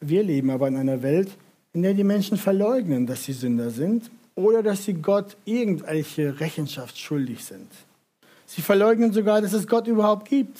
Wir 0.00 0.22
leben 0.22 0.50
aber 0.50 0.68
in 0.68 0.76
einer 0.76 1.02
Welt, 1.02 1.30
in 1.72 1.82
der 1.82 1.94
die 1.94 2.04
Menschen 2.04 2.36
verleugnen, 2.36 3.06
dass 3.06 3.24
sie 3.24 3.32
Sünder 3.32 3.70
sind 3.70 4.10
oder 4.38 4.62
dass 4.62 4.84
sie 4.84 4.94
Gott 4.94 5.36
irgendwelche 5.44 6.38
Rechenschaft 6.38 6.96
schuldig 6.96 7.44
sind. 7.44 7.68
Sie 8.46 8.62
verleugnen 8.62 9.12
sogar, 9.12 9.42
dass 9.42 9.52
es 9.52 9.66
Gott 9.66 9.88
überhaupt 9.88 10.28
gibt, 10.28 10.58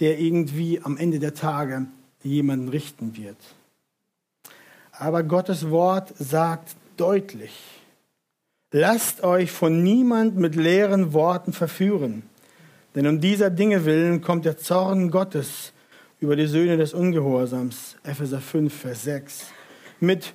der 0.00 0.18
irgendwie 0.18 0.80
am 0.82 0.96
Ende 0.96 1.18
der 1.18 1.34
Tage 1.34 1.86
jemanden 2.22 2.70
richten 2.70 3.14
wird. 3.14 3.36
Aber 4.90 5.22
Gottes 5.22 5.68
Wort 5.68 6.14
sagt 6.18 6.76
deutlich, 6.96 7.52
lasst 8.72 9.22
euch 9.22 9.50
von 9.50 9.82
niemand 9.82 10.36
mit 10.36 10.56
leeren 10.56 11.12
Worten 11.12 11.52
verführen, 11.52 12.22
denn 12.94 13.06
um 13.06 13.20
dieser 13.20 13.50
Dinge 13.50 13.84
willen 13.84 14.22
kommt 14.22 14.46
der 14.46 14.56
Zorn 14.56 15.10
Gottes 15.10 15.74
über 16.20 16.36
die 16.36 16.46
Söhne 16.46 16.78
des 16.78 16.94
Ungehorsams, 16.94 17.96
Epheser 18.02 18.40
5, 18.40 18.74
Vers 18.74 19.02
6. 19.02 19.46
Mit 20.00 20.32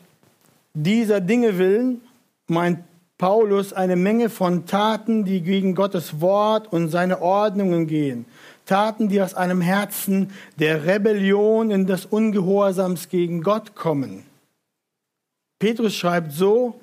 dieser 0.73 1.21
Dinge 1.21 1.57
willen 1.57 2.01
meint 2.47 2.79
Paulus 3.17 3.73
eine 3.73 3.95
Menge 3.95 4.29
von 4.29 4.65
Taten, 4.65 5.23
die 5.23 5.41
gegen 5.41 5.75
Gottes 5.75 6.19
Wort 6.19 6.71
und 6.73 6.89
seine 6.89 7.21
Ordnungen 7.21 7.87
gehen. 7.87 8.25
Taten, 8.65 9.07
die 9.07 9.21
aus 9.21 9.33
einem 9.33 9.61
Herzen 9.61 10.31
der 10.59 10.85
Rebellion 10.85 11.71
in 11.71 11.85
des 11.85 12.05
Ungehorsams 12.05 13.09
gegen 13.09 13.43
Gott 13.43 13.75
kommen. 13.75 14.25
Petrus 15.59 15.95
schreibt 15.95 16.33
so 16.33 16.79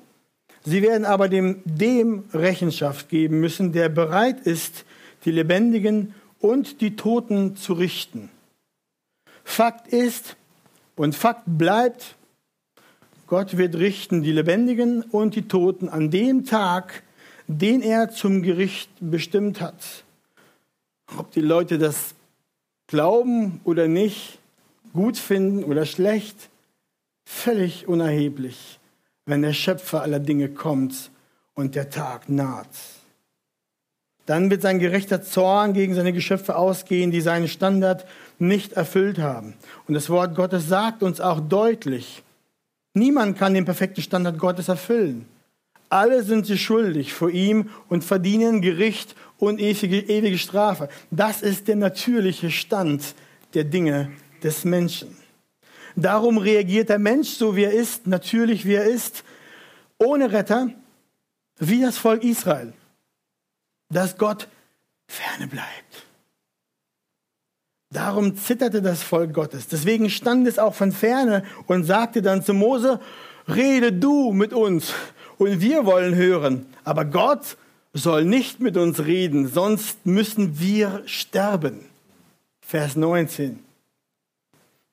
Sie 0.63 0.81
werden 0.81 1.05
aber 1.05 1.27
dem, 1.27 1.61
dem 1.65 2.25
Rechenschaft 2.33 3.09
geben 3.09 3.39
müssen, 3.39 3.71
der 3.71 3.89
bereit 3.89 4.41
ist, 4.41 4.85
die 5.25 5.31
Lebendigen 5.31 6.13
und 6.39 6.81
die 6.81 6.95
Toten 6.95 7.55
zu 7.55 7.73
richten. 7.73 8.29
Fakt 9.43 9.87
ist 9.87 10.35
und 10.95 11.15
Fakt 11.15 11.43
bleibt, 11.45 12.15
Gott 13.31 13.55
wird 13.55 13.75
richten 13.75 14.23
die 14.23 14.33
Lebendigen 14.33 15.03
und 15.03 15.35
die 15.35 15.47
Toten 15.47 15.87
an 15.87 16.11
dem 16.11 16.43
Tag, 16.43 17.01
den 17.47 17.81
er 17.81 18.09
zum 18.09 18.41
Gericht 18.41 18.89
bestimmt 18.99 19.61
hat. 19.61 20.03
Ob 21.15 21.31
die 21.31 21.39
Leute 21.39 21.77
das 21.77 22.13
glauben 22.87 23.61
oder 23.63 23.87
nicht, 23.87 24.39
gut 24.91 25.17
finden 25.17 25.63
oder 25.63 25.85
schlecht, 25.85 26.49
völlig 27.23 27.87
unerheblich, 27.87 28.81
wenn 29.25 29.43
der 29.43 29.53
Schöpfer 29.53 30.01
aller 30.01 30.19
Dinge 30.19 30.49
kommt 30.49 31.09
und 31.53 31.75
der 31.75 31.89
Tag 31.89 32.27
naht. 32.27 32.67
Dann 34.25 34.49
wird 34.49 34.61
sein 34.61 34.77
gerechter 34.77 35.21
Zorn 35.21 35.71
gegen 35.71 35.95
seine 35.95 36.11
Geschöpfe 36.11 36.57
ausgehen, 36.57 37.11
die 37.11 37.21
seinen 37.21 37.47
Standard 37.47 38.05
nicht 38.39 38.73
erfüllt 38.73 39.19
haben. 39.19 39.53
Und 39.87 39.93
das 39.93 40.09
Wort 40.09 40.35
Gottes 40.35 40.67
sagt 40.67 41.01
uns 41.01 41.21
auch 41.21 41.39
deutlich, 41.39 42.23
niemand 42.93 43.37
kann 43.37 43.53
den 43.53 43.65
perfekten 43.65 44.01
Standard 44.01 44.37
Gottes 44.37 44.67
erfüllen. 44.67 45.25
Alle 45.89 46.23
sind 46.23 46.45
sie 46.45 46.57
schuldig 46.57 47.13
vor 47.13 47.29
ihm 47.29 47.69
und 47.89 48.03
verdienen 48.03 48.61
Gericht 48.61 49.15
und 49.37 49.59
ewige, 49.59 49.99
ewige 49.99 50.37
Strafe. 50.37 50.87
Das 51.11 51.41
ist 51.41 51.67
der 51.67 51.75
natürliche 51.75 52.49
Stand 52.49 53.15
der 53.53 53.65
Dinge 53.65 54.11
des 54.41 54.63
Menschen. 54.63 55.17
Darum 55.95 56.37
reagiert 56.37 56.89
der 56.89 56.99
Mensch 56.99 57.29
so, 57.29 57.55
wie 57.55 57.63
er 57.63 57.73
ist, 57.73 58.07
natürlich 58.07 58.65
wie 58.65 58.75
er 58.75 58.85
ist, 58.85 59.23
ohne 59.97 60.31
Retter, 60.31 60.69
wie 61.57 61.81
das 61.81 61.97
Volk 61.97 62.23
Israel, 62.23 62.73
dass 63.89 64.17
Gott 64.17 64.47
ferne 65.07 65.47
bleibt. 65.47 65.90
Darum 67.91 68.37
zitterte 68.37 68.81
das 68.81 69.03
Volk 69.03 69.33
Gottes. 69.33 69.67
Deswegen 69.67 70.09
stand 70.09 70.47
es 70.47 70.59
auch 70.59 70.73
von 70.73 70.93
ferne 70.93 71.43
und 71.67 71.83
sagte 71.83 72.21
dann 72.21 72.43
zu 72.43 72.53
Mose, 72.53 73.01
rede 73.47 73.91
du 73.91 74.31
mit 74.31 74.53
uns 74.53 74.93
und 75.37 75.59
wir 75.59 75.85
wollen 75.85 76.15
hören. 76.15 76.65
Aber 76.85 77.03
Gott 77.03 77.57
soll 77.93 78.23
nicht 78.23 78.61
mit 78.61 78.77
uns 78.77 79.01
reden, 79.01 79.47
sonst 79.47 80.05
müssen 80.05 80.59
wir 80.59 81.03
sterben. 81.05 81.85
Vers 82.61 82.95
19. 82.95 83.59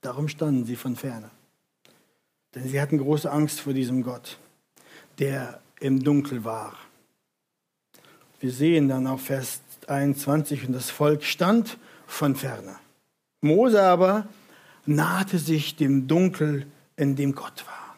Darum 0.01 0.29
standen 0.29 0.65
sie 0.65 0.77
von 0.77 0.97
ferne. 0.97 1.31
Denn 2.55 2.67
sie 2.67 2.81
hatten 2.81 2.99
große 2.99 3.31
Angst 3.31 3.61
vor 3.61 3.75
diesem 3.75 4.03
Gott, 4.03 4.39
der 5.21 5.61
im 5.79 6.03
Dunkel 6.03 6.43
war. 6.45 6.75
Wir 8.41 8.51
sehen 8.51 8.89
dann 8.89 9.07
auf 9.07 9.23
Vers 9.23 9.61
21, 9.87 10.67
und 10.67 10.73
das 10.73 10.91
Volk 10.91 11.23
stand 11.23 11.79
von 12.07 12.35
ferne. 12.35 12.77
Mose 13.41 13.83
aber 13.83 14.27
nahte 14.87 15.39
sich 15.39 15.77
dem 15.77 16.09
Dunkel, 16.09 16.67
in 16.97 17.15
dem 17.15 17.35
Gott 17.35 17.65
war. 17.67 17.97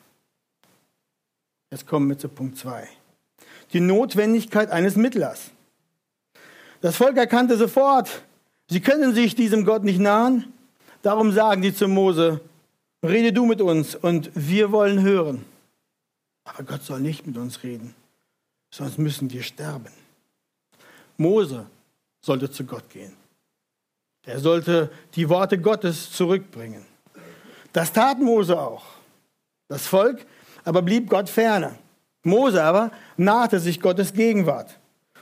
Jetzt 1.70 1.86
kommen 1.86 2.08
wir 2.08 2.18
zu 2.18 2.28
Punkt 2.28 2.58
2. 2.58 2.86
Die 3.72 3.80
Notwendigkeit 3.80 4.70
eines 4.70 4.96
Mittlers. 4.96 5.50
Das 6.80 6.96
Volk 6.96 7.16
erkannte 7.16 7.56
sofort, 7.56 8.22
sie 8.68 8.80
können 8.80 9.14
sich 9.14 9.34
diesem 9.34 9.64
Gott 9.64 9.84
nicht 9.84 10.00
nahen, 10.00 10.52
Darum 11.02 11.32
sagen 11.32 11.62
die 11.62 11.74
zu 11.74 11.88
Mose, 11.88 12.40
rede 13.02 13.32
du 13.32 13.46
mit 13.46 13.60
uns 13.62 13.94
und 13.94 14.30
wir 14.34 14.70
wollen 14.70 15.00
hören. 15.00 15.44
Aber 16.44 16.62
Gott 16.62 16.82
soll 16.82 17.00
nicht 17.00 17.26
mit 17.26 17.38
uns 17.38 17.62
reden, 17.62 17.94
sonst 18.70 18.98
müssen 18.98 19.30
wir 19.30 19.42
sterben. 19.42 19.92
Mose 21.16 21.66
sollte 22.20 22.50
zu 22.50 22.64
Gott 22.64 22.88
gehen. 22.90 23.12
Er 24.24 24.38
sollte 24.38 24.90
die 25.14 25.28
Worte 25.28 25.58
Gottes 25.58 26.12
zurückbringen. 26.12 26.84
Das 27.72 27.92
tat 27.92 28.20
Mose 28.20 28.58
auch. 28.58 28.84
Das 29.68 29.86
Volk 29.86 30.26
aber 30.64 30.82
blieb 30.82 31.08
Gott 31.08 31.28
ferne. 31.28 31.78
Mose 32.22 32.62
aber 32.62 32.90
nahte 33.16 33.60
sich 33.60 33.80
Gottes 33.80 34.12
Gegenwart. 34.12 34.78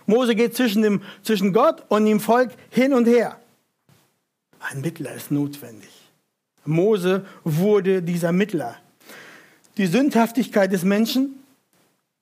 Mose 0.06 0.34
geht 0.34 0.56
zwischen, 0.56 0.82
dem, 0.82 1.02
zwischen 1.22 1.52
Gott 1.52 1.84
und 1.88 2.06
dem 2.06 2.18
Volk 2.18 2.50
hin 2.70 2.94
und 2.94 3.06
her. 3.06 3.38
Ein 4.58 4.80
Mittler 4.80 5.14
ist 5.14 5.30
notwendig. 5.30 5.90
Mose 6.64 7.24
wurde 7.44 8.02
dieser 8.02 8.32
Mittler. 8.32 8.76
Die 9.76 9.86
Sündhaftigkeit 9.86 10.72
des 10.72 10.82
Menschen 10.82 11.42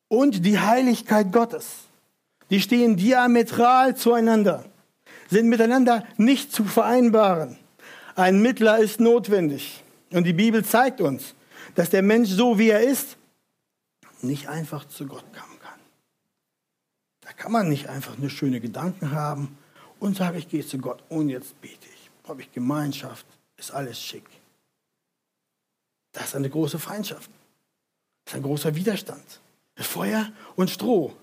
und 0.08 0.44
die 0.44 0.58
Heiligkeit 0.58 1.32
Gottes, 1.32 1.66
die 2.50 2.60
stehen 2.60 2.96
diametral 2.96 3.96
zueinander, 3.96 4.64
sind 5.30 5.48
miteinander 5.48 6.04
nicht 6.16 6.52
zu 6.52 6.64
vereinbaren. 6.64 7.58
Ein 8.14 8.40
Mittler 8.40 8.78
ist 8.78 9.00
notwendig. 9.00 9.82
Und 10.10 10.24
die 10.24 10.32
Bibel 10.32 10.64
zeigt 10.64 11.00
uns, 11.00 11.34
dass 11.74 11.90
der 11.90 12.02
Mensch 12.02 12.30
so 12.30 12.58
wie 12.58 12.70
er 12.70 12.80
ist, 12.80 13.16
nicht 14.22 14.48
einfach 14.48 14.86
zu 14.86 15.06
Gott 15.06 15.24
kommen 15.32 15.58
kann. 15.60 15.80
Da 17.20 17.32
kann 17.32 17.52
man 17.52 17.68
nicht 17.68 17.88
einfach 17.88 18.16
nur 18.18 18.30
schöne 18.30 18.60
Gedanken 18.60 19.10
haben 19.10 19.58
und 19.98 20.16
sagen, 20.16 20.38
ich 20.38 20.48
gehe 20.48 20.64
zu 20.64 20.78
Gott 20.78 21.02
und 21.08 21.28
jetzt 21.28 21.60
bete 21.60 21.86
ich 21.92 21.96
habe 22.28 22.42
ich 22.42 22.52
Gemeinschaft, 22.52 23.26
ist 23.56 23.70
alles 23.70 24.00
schick. 24.00 24.24
Das 26.12 26.28
ist 26.28 26.36
eine 26.36 26.50
große 26.50 26.78
Feindschaft. 26.78 27.30
Das 28.24 28.34
ist 28.34 28.36
ein 28.36 28.42
großer 28.42 28.74
Widerstand. 28.74 29.40
Feuer 29.76 30.32
und 30.56 30.70
Stroh. 30.70 31.14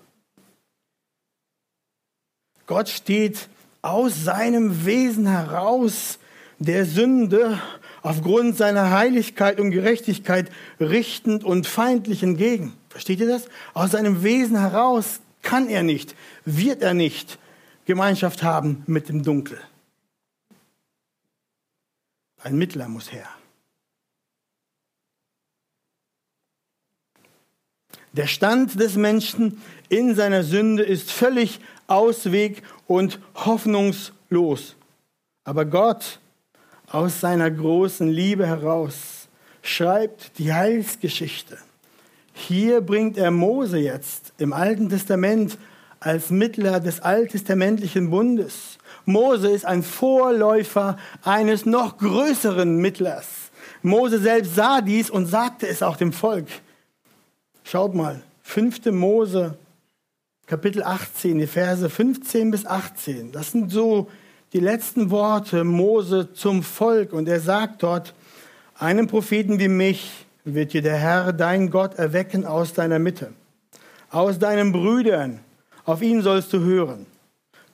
Gott 2.66 2.88
steht 2.88 3.48
aus 3.84 4.24
seinem 4.24 4.86
Wesen 4.86 5.26
heraus 5.26 6.18
der 6.58 6.86
Sünde 6.86 7.60
aufgrund 8.02 8.56
seiner 8.56 8.90
Heiligkeit 8.90 9.60
und 9.60 9.72
Gerechtigkeit 9.72 10.50
richtend 10.80 11.44
und 11.44 11.66
feindlich 11.66 12.22
entgegen. 12.22 12.72
Versteht 12.88 13.20
ihr 13.20 13.28
das? 13.28 13.46
Aus 13.74 13.90
seinem 13.90 14.22
Wesen 14.22 14.58
heraus 14.58 15.20
kann 15.42 15.68
er 15.68 15.82
nicht, 15.82 16.16
wird 16.46 16.80
er 16.80 16.94
nicht 16.94 17.38
Gemeinschaft 17.84 18.42
haben 18.42 18.82
mit 18.86 19.10
dem 19.10 19.22
Dunkel. 19.22 19.58
Ein 22.42 22.56
Mittler 22.56 22.88
muss 22.88 23.12
her. 23.12 23.28
Der 28.16 28.28
Stand 28.28 28.78
des 28.78 28.94
Menschen 28.94 29.60
in 29.88 30.14
seiner 30.14 30.44
Sünde 30.44 30.84
ist 30.84 31.10
völlig 31.10 31.58
ausweg 31.88 32.62
und 32.86 33.18
hoffnungslos. 33.34 34.76
Aber 35.42 35.64
Gott 35.64 36.20
aus 36.88 37.20
seiner 37.20 37.50
großen 37.50 38.08
Liebe 38.08 38.46
heraus 38.46 39.28
schreibt 39.62 40.38
die 40.38 40.52
Heilsgeschichte. 40.52 41.58
Hier 42.32 42.82
bringt 42.82 43.16
er 43.16 43.32
Mose 43.32 43.78
jetzt 43.78 44.32
im 44.38 44.52
Alten 44.52 44.88
Testament 44.88 45.58
als 45.98 46.30
Mittler 46.30 46.78
des 46.78 47.00
alttestamentlichen 47.00 48.10
Bundes. 48.10 48.78
Mose 49.06 49.50
ist 49.50 49.64
ein 49.64 49.82
Vorläufer 49.82 50.98
eines 51.22 51.66
noch 51.66 51.98
größeren 51.98 52.76
Mittlers. 52.76 53.26
Mose 53.82 54.20
selbst 54.20 54.54
sah 54.54 54.80
dies 54.80 55.10
und 55.10 55.26
sagte 55.26 55.66
es 55.66 55.82
auch 55.82 55.96
dem 55.96 56.12
Volk. 56.12 56.46
Schaut 57.64 57.94
mal, 57.94 58.22
5. 58.42 58.92
Mose, 58.92 59.56
Kapitel 60.46 60.82
18, 60.82 61.38
die 61.38 61.46
Verse 61.46 61.88
15 61.88 62.50
bis 62.50 62.66
18. 62.66 63.32
Das 63.32 63.50
sind 63.52 63.72
so 63.72 64.10
die 64.52 64.60
letzten 64.60 65.10
Worte 65.10 65.64
Mose 65.64 66.32
zum 66.34 66.62
Volk. 66.62 67.12
Und 67.12 67.26
er 67.26 67.40
sagt 67.40 67.82
dort, 67.82 68.14
einem 68.78 69.08
Propheten 69.08 69.58
wie 69.58 69.68
mich 69.68 70.26
wird 70.44 70.74
dir 70.74 70.82
der 70.82 70.98
Herr, 70.98 71.32
dein 71.32 71.70
Gott, 71.70 71.94
erwecken 71.94 72.44
aus 72.44 72.74
deiner 72.74 72.98
Mitte, 72.98 73.32
aus 74.10 74.38
deinen 74.38 74.70
Brüdern. 74.70 75.40
Auf 75.84 76.02
ihn 76.02 76.22
sollst 76.22 76.52
du 76.52 76.60
hören 76.60 77.06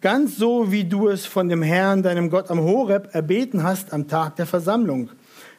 ganz 0.00 0.36
so 0.36 0.72
wie 0.72 0.84
du 0.84 1.08
es 1.08 1.26
von 1.26 1.48
dem 1.48 1.62
Herrn, 1.62 2.02
deinem 2.02 2.30
Gott 2.30 2.50
am 2.50 2.60
Horeb, 2.60 3.10
erbeten 3.12 3.62
hast 3.62 3.92
am 3.92 4.08
Tag 4.08 4.36
der 4.36 4.46
Versammlung, 4.46 5.10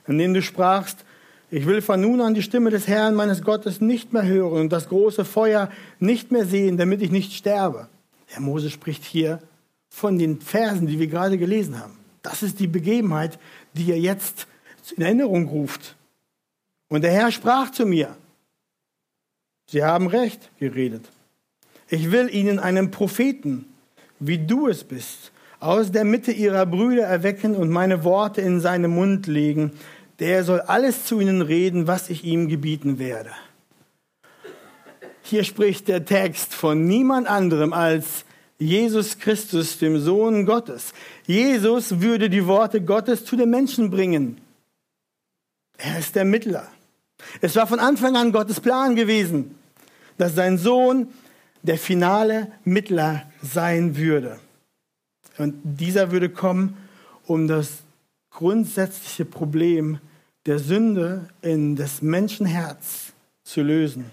an 0.08 0.17
dem 0.17 0.34
du 0.34 0.41
sprachst, 0.41 1.06
ich 1.52 1.66
will 1.68 1.82
von 1.82 2.02
nun 2.02 2.22
an 2.22 2.34
die 2.34 2.42
Stimme 2.42 2.72
des 2.72 2.88
Herrn 2.88 3.14
meines 3.14 3.44
Gottes 3.44 3.82
nicht 3.82 4.14
mehr 4.14 4.26
hören 4.26 4.62
und 4.62 4.72
das 4.72 4.90
große 4.90 5.26
Feuer 5.26 5.70
nicht 6.00 6.32
mehr 6.32 6.46
sehen, 6.46 6.78
damit 6.78 7.02
ich 7.02 7.12
nicht 7.12 7.34
sterbe. 7.34 7.88
Herr 8.26 8.42
Mose 8.42 8.70
spricht 8.70 9.04
hier 9.04 9.40
von 9.90 10.18
den 10.18 10.42
Versen, 10.42 10.88
die 10.88 10.98
wir 10.98 11.08
gerade 11.08 11.38
gelesen 11.38 11.80
haben. 11.80 12.00
Das 12.24 12.42
ist 12.42 12.60
die 12.60 12.68
Begebenheit, 12.68 13.38
die 13.74 13.92
er 13.92 14.00
jetzt 14.00 14.48
in 14.96 15.04
Erinnerung 15.04 15.48
ruft. 15.48 15.96
Und 16.88 17.04
der 17.04 17.12
Herr 17.12 17.32
sprach 17.32 17.72
zu 17.72 17.86
mir, 17.86 18.16
Sie 19.68 19.84
haben 19.84 20.08
recht 20.08 20.50
geredet. 20.60 21.10
Ich 21.90 22.12
will 22.12 22.34
Ihnen 22.34 22.60
einen 22.60 22.92
Propheten 22.92 23.66
wie 24.22 24.38
du 24.38 24.68
es 24.68 24.84
bist, 24.84 25.32
aus 25.60 25.92
der 25.92 26.06
Mitte 26.06 26.32
ihrer 26.32 26.66
Brüder 26.66 27.04
erwecken 27.04 27.56
und 27.56 27.70
meine 27.70 28.04
Worte 28.04 28.42
in 28.42 28.62
seinen 28.62 28.92
Mund 28.92 29.28
legen. 29.28 29.72
Der 30.19 30.43
soll 30.43 30.62
alles 30.62 31.06
zu 31.06 31.19
ihnen 31.19 31.41
reden, 31.41 31.88
was 31.88 32.10
ich 32.10 32.24
ihm 32.24 32.47
gebieten 32.47 33.00
werde. 33.00 33.32
hier 35.24 35.43
spricht 35.43 35.88
der 35.88 36.04
Text 36.04 36.54
von 36.54 36.86
niemand 36.86 37.28
anderem 37.28 37.74
als 37.74 38.26
Jesus 38.60 39.17
Christus, 39.17 39.80
dem 39.80 40.00
Sohn 40.00 40.45
Gottes. 40.45 40.93
Jesus 41.26 42.02
würde 42.02 42.30
die 42.30 42.45
Worte 42.45 42.82
Gottes 42.82 43.26
zu 43.26 43.36
den 43.36 43.50
Menschen 43.50 43.89
bringen. 43.89 44.41
Er 45.78 45.97
ist 45.97 46.15
der 46.15 46.26
Mittler. 46.26 46.67
Es 47.39 47.56
war 47.56 47.65
von 47.65 47.80
Anfang 47.80 48.15
an 48.15 48.32
Gottes 48.32 48.60
Plan 48.60 48.95
gewesen, 48.95 49.56
dass 50.17 50.36
sein 50.36 50.58
Sohn 50.58 51.08
der 51.63 51.78
finale 51.78 52.52
Mittler 52.63 53.32
sein 53.41 53.97
würde. 53.97 54.39
Und 55.38 55.56
dieser 55.63 56.12
würde 56.12 56.30
kommen, 56.30 56.78
um 57.26 57.47
das 57.47 57.80
grundsätzliche 58.32 59.26
Problem 59.26 60.00
der 60.46 60.58
Sünde 60.58 61.30
in 61.41 61.76
das 61.76 62.02
Menschenherz 62.02 63.13
zu 63.44 63.62
lösen. 63.62 64.06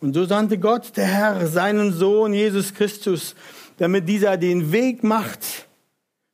Und 0.00 0.14
so 0.14 0.24
sandte 0.24 0.58
Gott, 0.58 0.96
der 0.96 1.06
Herr, 1.06 1.46
seinen 1.46 1.92
Sohn 1.92 2.32
Jesus 2.32 2.72
Christus, 2.72 3.34
damit 3.76 4.08
dieser 4.08 4.36
den 4.36 4.72
Weg 4.72 5.04
macht, 5.04 5.66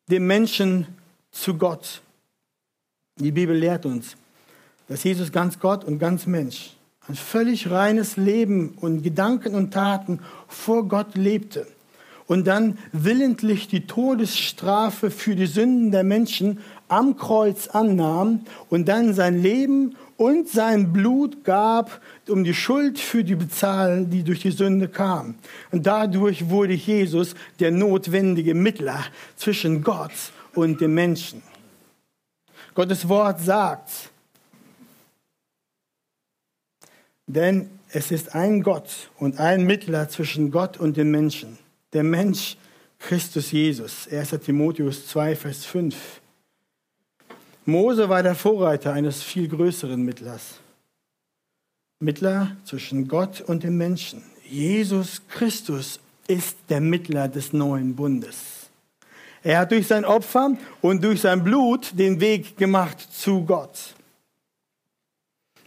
dem 0.08 0.26
Menschen 0.26 0.86
zu 1.32 1.54
Gott. 1.54 2.00
Die 3.18 3.32
Bibel 3.32 3.56
lehrt 3.56 3.86
uns, 3.86 4.16
dass 4.86 5.02
Jesus 5.02 5.32
ganz 5.32 5.58
Gott 5.58 5.84
und 5.84 5.98
ganz 5.98 6.26
Mensch 6.26 6.76
ein 7.08 7.14
völlig 7.14 7.70
reines 7.70 8.16
Leben 8.16 8.70
und 8.80 9.02
Gedanken 9.02 9.54
und 9.54 9.72
Taten 9.72 10.20
vor 10.48 10.86
Gott 10.88 11.16
lebte 11.16 11.66
und 12.26 12.46
dann 12.46 12.78
willentlich 12.92 13.68
die 13.68 13.86
Todesstrafe 13.86 15.10
für 15.10 15.36
die 15.36 15.46
Sünden 15.46 15.90
der 15.90 16.04
Menschen 16.04 16.60
am 16.88 17.16
Kreuz 17.16 17.68
annahm 17.68 18.40
und 18.68 18.88
dann 18.88 19.14
sein 19.14 19.40
Leben 19.40 19.96
und 20.16 20.48
sein 20.48 20.92
Blut 20.92 21.44
gab, 21.44 22.00
um 22.28 22.42
die 22.44 22.54
Schuld 22.54 22.98
für 22.98 23.22
die 23.22 23.34
bezahlen, 23.34 24.10
die 24.10 24.22
durch 24.22 24.40
die 24.40 24.50
Sünde 24.50 24.88
kam. 24.88 25.34
Und 25.72 25.86
dadurch 25.86 26.48
wurde 26.48 26.72
Jesus 26.72 27.34
der 27.60 27.70
notwendige 27.70 28.54
Mittler 28.54 29.04
zwischen 29.36 29.82
Gott 29.82 30.12
und 30.54 30.80
dem 30.80 30.94
Menschen. 30.94 31.42
Gottes 32.74 33.08
Wort 33.08 33.40
sagt, 33.40 34.10
denn 37.26 37.70
es 37.90 38.10
ist 38.10 38.34
ein 38.34 38.62
Gott 38.62 39.10
und 39.18 39.38
ein 39.38 39.64
Mittler 39.64 40.08
zwischen 40.08 40.50
Gott 40.50 40.78
und 40.78 40.96
dem 40.96 41.10
Menschen. 41.10 41.58
Der 41.96 42.04
Mensch 42.04 42.58
Christus 42.98 43.52
Jesus. 43.52 44.06
1. 44.12 44.28
Timotheus 44.44 45.06
2, 45.06 45.34
Vers 45.34 45.64
5. 45.64 46.20
Mose 47.64 48.06
war 48.06 48.22
der 48.22 48.34
Vorreiter 48.34 48.92
eines 48.92 49.22
viel 49.22 49.48
größeren 49.48 50.02
Mittlers. 50.02 50.60
Mittler 51.98 52.54
zwischen 52.66 53.08
Gott 53.08 53.40
und 53.40 53.62
dem 53.62 53.78
Menschen. 53.78 54.22
Jesus 54.46 55.22
Christus 55.26 55.98
ist 56.28 56.58
der 56.68 56.82
Mittler 56.82 57.28
des 57.28 57.54
neuen 57.54 57.96
Bundes. 57.96 58.68
Er 59.42 59.60
hat 59.60 59.70
durch 59.70 59.86
sein 59.86 60.04
Opfer 60.04 60.54
und 60.82 61.02
durch 61.02 61.22
sein 61.22 61.42
Blut 61.42 61.98
den 61.98 62.20
Weg 62.20 62.58
gemacht 62.58 63.00
zu 63.10 63.42
Gott. 63.42 63.94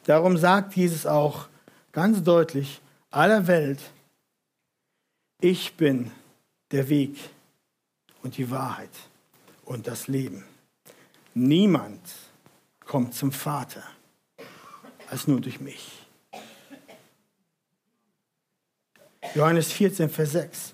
Darum 0.06 0.38
sagt 0.38 0.76
Jesus 0.76 1.08
auch 1.08 1.48
ganz 1.92 2.22
deutlich 2.22 2.82
aller 3.10 3.48
Welt, 3.48 3.80
ich 5.42 5.74
bin 5.74 6.12
der 6.72 6.90
Weg 6.90 7.18
und 8.22 8.38
die 8.38 8.50
Wahrheit 8.52 8.90
und 9.66 9.88
das 9.88 10.08
Leben. 10.08 10.44
Niemand 11.34 12.02
kommt 12.86 13.14
zum 13.14 13.32
Vater 13.32 13.84
als 15.10 15.28
nur 15.28 15.42
durch 15.42 15.60
mich. 15.60 15.92
Johannes 19.36 19.72
14, 19.72 20.10
Vers 20.10 20.32
6. 20.32 20.74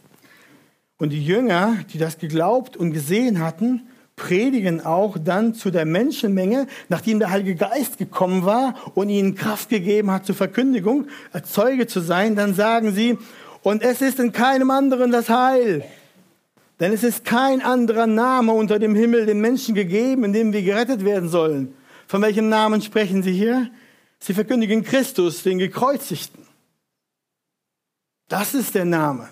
Und 0.97 1.09
die 1.09 1.23
Jünger, 1.23 1.77
die 1.91 1.97
das 1.97 2.17
geglaubt 2.17 2.77
und 2.77 2.91
gesehen 2.93 3.39
hatten, 3.39 3.87
predigen 4.15 4.79
auch 4.79 5.17
dann 5.21 5.53
zu 5.53 5.71
der 5.71 5.85
Menschenmenge, 5.85 6.67
nachdem 6.87 7.19
der 7.19 7.31
Heilige 7.31 7.55
Geist 7.55 7.97
gekommen 7.97 8.45
war 8.45 8.75
und 8.95 9.09
ihnen 9.09 9.35
Kraft 9.35 9.69
gegeben 9.69 10.09
hat 10.09 10.25
zur 10.25 10.35
Verkündigung, 10.35 11.07
Zeuge 11.43 11.87
zu 11.87 11.99
sein, 11.99 12.35
dann 12.37 12.53
sagen 12.53 12.93
sie, 12.93 13.17
und 13.65 13.81
es 13.81 13.99
ist 13.99 14.19
in 14.19 14.31
keinem 14.31 14.69
anderen 14.69 15.11
das 15.11 15.27
Heil, 15.27 15.83
denn 16.79 16.93
es 16.93 17.03
ist 17.03 17.25
kein 17.25 17.63
anderer 17.63 18.05
Name 18.05 18.51
unter 18.51 18.77
dem 18.77 18.93
Himmel 18.93 19.25
den 19.25 19.41
Menschen 19.41 19.73
gegeben, 19.73 20.23
in 20.23 20.33
dem 20.33 20.53
wir 20.53 20.61
gerettet 20.61 21.03
werden 21.03 21.29
sollen. 21.29 21.73
Von 22.05 22.21
welchem 22.21 22.47
Namen 22.47 22.83
sprechen 22.83 23.23
Sie 23.23 23.31
hier? 23.31 23.71
Sie 24.19 24.35
verkündigen 24.35 24.83
Christus, 24.83 25.41
den 25.41 25.57
Gekreuzigten. 25.57 26.45
Das 28.27 28.53
ist 28.53 28.75
der 28.75 28.85
Name. 28.85 29.29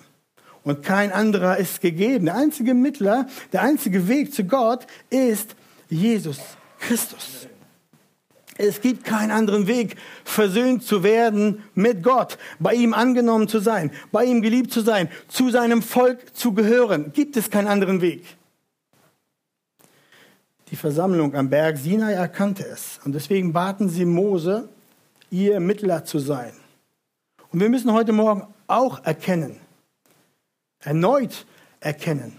Und 0.64 0.82
kein 0.82 1.12
anderer 1.12 1.58
ist 1.58 1.80
gegeben. 1.80 2.26
Der 2.26 2.36
einzige 2.36 2.74
Mittler, 2.74 3.28
der 3.52 3.62
einzige 3.62 4.08
Weg 4.08 4.34
zu 4.34 4.46
Gott 4.46 4.88
ist 5.12 5.56
Jesus 5.90 6.40
Christus. 6.80 7.48
Es 8.58 8.82
gibt 8.82 9.04
keinen 9.04 9.32
anderen 9.32 9.68
Weg, 9.68 9.96
versöhnt 10.24 10.84
zu 10.84 11.04
werden 11.04 11.64
mit 11.74 12.04
Gott, 12.04 12.38
bei 12.60 12.74
ihm 12.74 12.94
angenommen 12.94 13.48
zu 13.48 13.60
sein, 13.60 13.92
bei 14.12 14.26
ihm 14.26 14.42
geliebt 14.42 14.72
zu 14.72 14.82
sein, 14.82 15.10
zu 15.28 15.50
seinem 15.50 15.82
Volk 15.82 16.36
zu 16.36 16.54
gehören. 16.54 17.14
Gibt 17.14 17.36
es 17.36 17.50
keinen 17.50 17.68
anderen 17.68 18.02
Weg. 18.02 18.24
Die 20.70 20.76
Versammlung 20.76 21.36
am 21.36 21.50
Berg 21.50 21.78
Sinai 21.78 22.14
erkannte 22.14 22.66
es 22.66 23.00
und 23.06 23.14
deswegen 23.14 23.54
baten 23.54 23.90
sie 23.90 24.06
Mose, 24.06 24.70
ihr 25.30 25.60
Mittler 25.60 26.06
zu 26.06 26.20
sein. 26.20 26.54
Und 27.52 27.60
wir 27.60 27.70
müssen 27.70 27.92
heute 27.92 28.12
Morgen 28.12 28.48
auch 28.68 29.04
erkennen, 29.04 29.58
erneut 30.80 31.46
erkennen, 31.80 32.34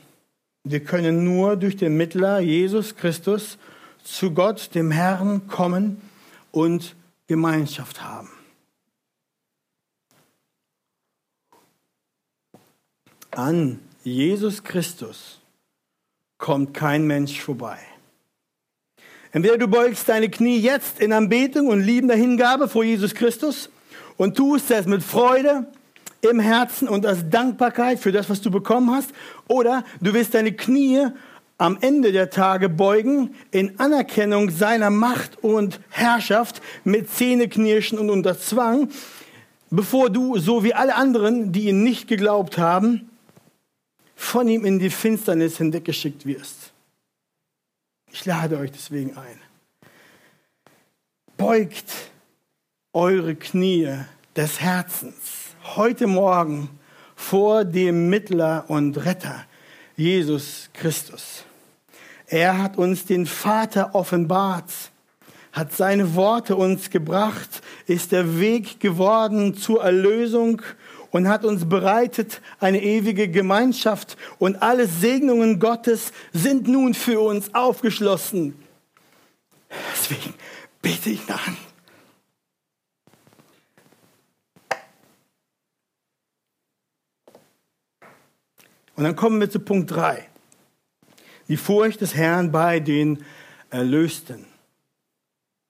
wir 0.64 0.82
können 0.82 1.24
nur 1.24 1.56
durch 1.56 1.76
den 1.76 1.96
Mittler 1.96 2.40
Jesus 2.40 2.96
Christus 2.96 3.58
zu 4.02 4.32
Gott, 4.32 4.74
dem 4.74 4.90
Herrn, 4.90 5.46
kommen 5.46 6.00
und 6.54 6.94
Gemeinschaft 7.26 8.00
haben. 8.00 8.30
An 13.32 13.80
Jesus 14.04 14.62
Christus 14.62 15.40
kommt 16.38 16.72
kein 16.72 17.06
Mensch 17.06 17.40
vorbei. 17.40 17.78
Entweder 19.32 19.58
du 19.58 19.66
beugst 19.66 20.08
deine 20.08 20.30
Knie 20.30 20.58
jetzt 20.58 21.00
in 21.00 21.12
Anbetung 21.12 21.66
und 21.66 21.80
liebender 21.80 22.14
Hingabe 22.14 22.68
vor 22.68 22.84
Jesus 22.84 23.14
Christus 23.14 23.68
und 24.16 24.36
tust 24.36 24.70
es 24.70 24.86
mit 24.86 25.02
Freude 25.02 25.66
im 26.20 26.38
Herzen 26.38 26.86
und 26.86 27.04
als 27.04 27.28
Dankbarkeit 27.30 27.98
für 27.98 28.12
das, 28.12 28.30
was 28.30 28.40
du 28.40 28.52
bekommen 28.52 28.92
hast, 28.92 29.10
oder 29.48 29.84
du 30.00 30.14
wirst 30.14 30.34
deine 30.34 30.52
Knie 30.52 31.08
am 31.64 31.78
Ende 31.80 32.12
der 32.12 32.28
Tage 32.28 32.68
beugen 32.68 33.34
in 33.50 33.80
Anerkennung 33.80 34.50
seiner 34.50 34.90
Macht 34.90 35.42
und 35.42 35.80
Herrschaft 35.88 36.60
mit 36.84 37.10
Zähneknirschen 37.10 37.98
und 37.98 38.10
unter 38.10 38.38
Zwang, 38.38 38.90
bevor 39.70 40.10
du, 40.10 40.36
so 40.36 40.62
wie 40.62 40.74
alle 40.74 40.94
anderen, 40.94 41.52
die 41.52 41.68
ihn 41.68 41.82
nicht 41.82 42.06
geglaubt 42.06 42.58
haben, 42.58 43.08
von 44.14 44.46
ihm 44.46 44.66
in 44.66 44.78
die 44.78 44.90
Finsternis 44.90 45.56
hinweggeschickt 45.56 46.26
wirst. 46.26 46.74
Ich 48.12 48.26
lade 48.26 48.58
euch 48.58 48.70
deswegen 48.70 49.16
ein. 49.16 49.40
Beugt 51.38 52.10
eure 52.92 53.36
Knie 53.36 53.90
des 54.36 54.60
Herzens 54.60 55.54
heute 55.76 56.08
Morgen 56.08 56.68
vor 57.16 57.64
dem 57.64 58.10
Mittler 58.10 58.66
und 58.68 59.02
Retter 59.06 59.46
Jesus 59.96 60.68
Christus. 60.74 61.44
Er 62.26 62.62
hat 62.62 62.78
uns 62.78 63.04
den 63.04 63.26
Vater 63.26 63.94
offenbart, 63.94 64.70
hat 65.52 65.72
seine 65.72 66.14
Worte 66.14 66.56
uns 66.56 66.90
gebracht, 66.90 67.62
ist 67.86 68.12
der 68.12 68.40
Weg 68.40 68.80
geworden 68.80 69.54
zur 69.54 69.84
Erlösung 69.84 70.62
und 71.10 71.28
hat 71.28 71.44
uns 71.44 71.68
bereitet 71.68 72.40
eine 72.58 72.82
ewige 72.82 73.28
Gemeinschaft 73.28 74.16
und 74.38 74.62
alle 74.62 74.88
Segnungen 74.88 75.60
Gottes 75.60 76.12
sind 76.32 76.66
nun 76.66 76.94
für 76.94 77.20
uns 77.20 77.54
aufgeschlossen. 77.54 78.56
Deswegen 79.92 80.34
bete 80.82 81.10
ich 81.10 81.30
an. 81.30 81.56
Und 88.96 89.04
dann 89.04 89.16
kommen 89.16 89.40
wir 89.40 89.50
zu 89.50 89.60
Punkt 89.60 89.90
3. 89.90 90.33
Die 91.48 91.56
Furcht 91.56 92.00
des 92.00 92.14
Herrn 92.14 92.50
bei 92.52 92.80
den 92.80 93.24
Erlösten. 93.70 94.46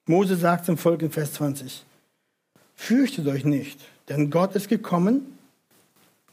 Mose 0.06 0.36
sagt 0.36 0.66
zum 0.66 0.76
Volk 0.76 1.02
in 1.02 1.10
Vers 1.10 1.34
20, 1.34 1.84
fürchtet 2.76 3.26
euch 3.26 3.44
nicht, 3.44 3.80
denn 4.08 4.30
Gott 4.30 4.54
ist 4.54 4.68
gekommen, 4.68 5.38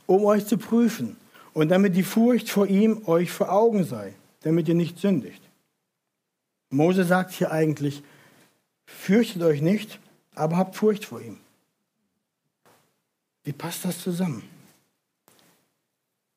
um 0.05 0.25
euch 0.25 0.45
zu 0.45 0.57
prüfen 0.57 1.15
und 1.53 1.69
damit 1.69 1.95
die 1.95 2.03
Furcht 2.03 2.49
vor 2.49 2.67
ihm 2.67 3.03
euch 3.05 3.31
vor 3.31 3.51
Augen 3.51 3.85
sei, 3.85 4.13
damit 4.41 4.67
ihr 4.67 4.75
nicht 4.75 4.99
sündigt. 4.99 5.41
Mose 6.69 7.03
sagt 7.03 7.31
hier 7.31 7.51
eigentlich, 7.51 8.03
fürchtet 8.85 9.41
euch 9.41 9.61
nicht, 9.61 9.99
aber 10.35 10.57
habt 10.57 10.75
Furcht 10.75 11.05
vor 11.05 11.21
ihm. 11.21 11.37
Wie 13.43 13.53
passt 13.53 13.85
das 13.85 13.99
zusammen? 13.99 14.43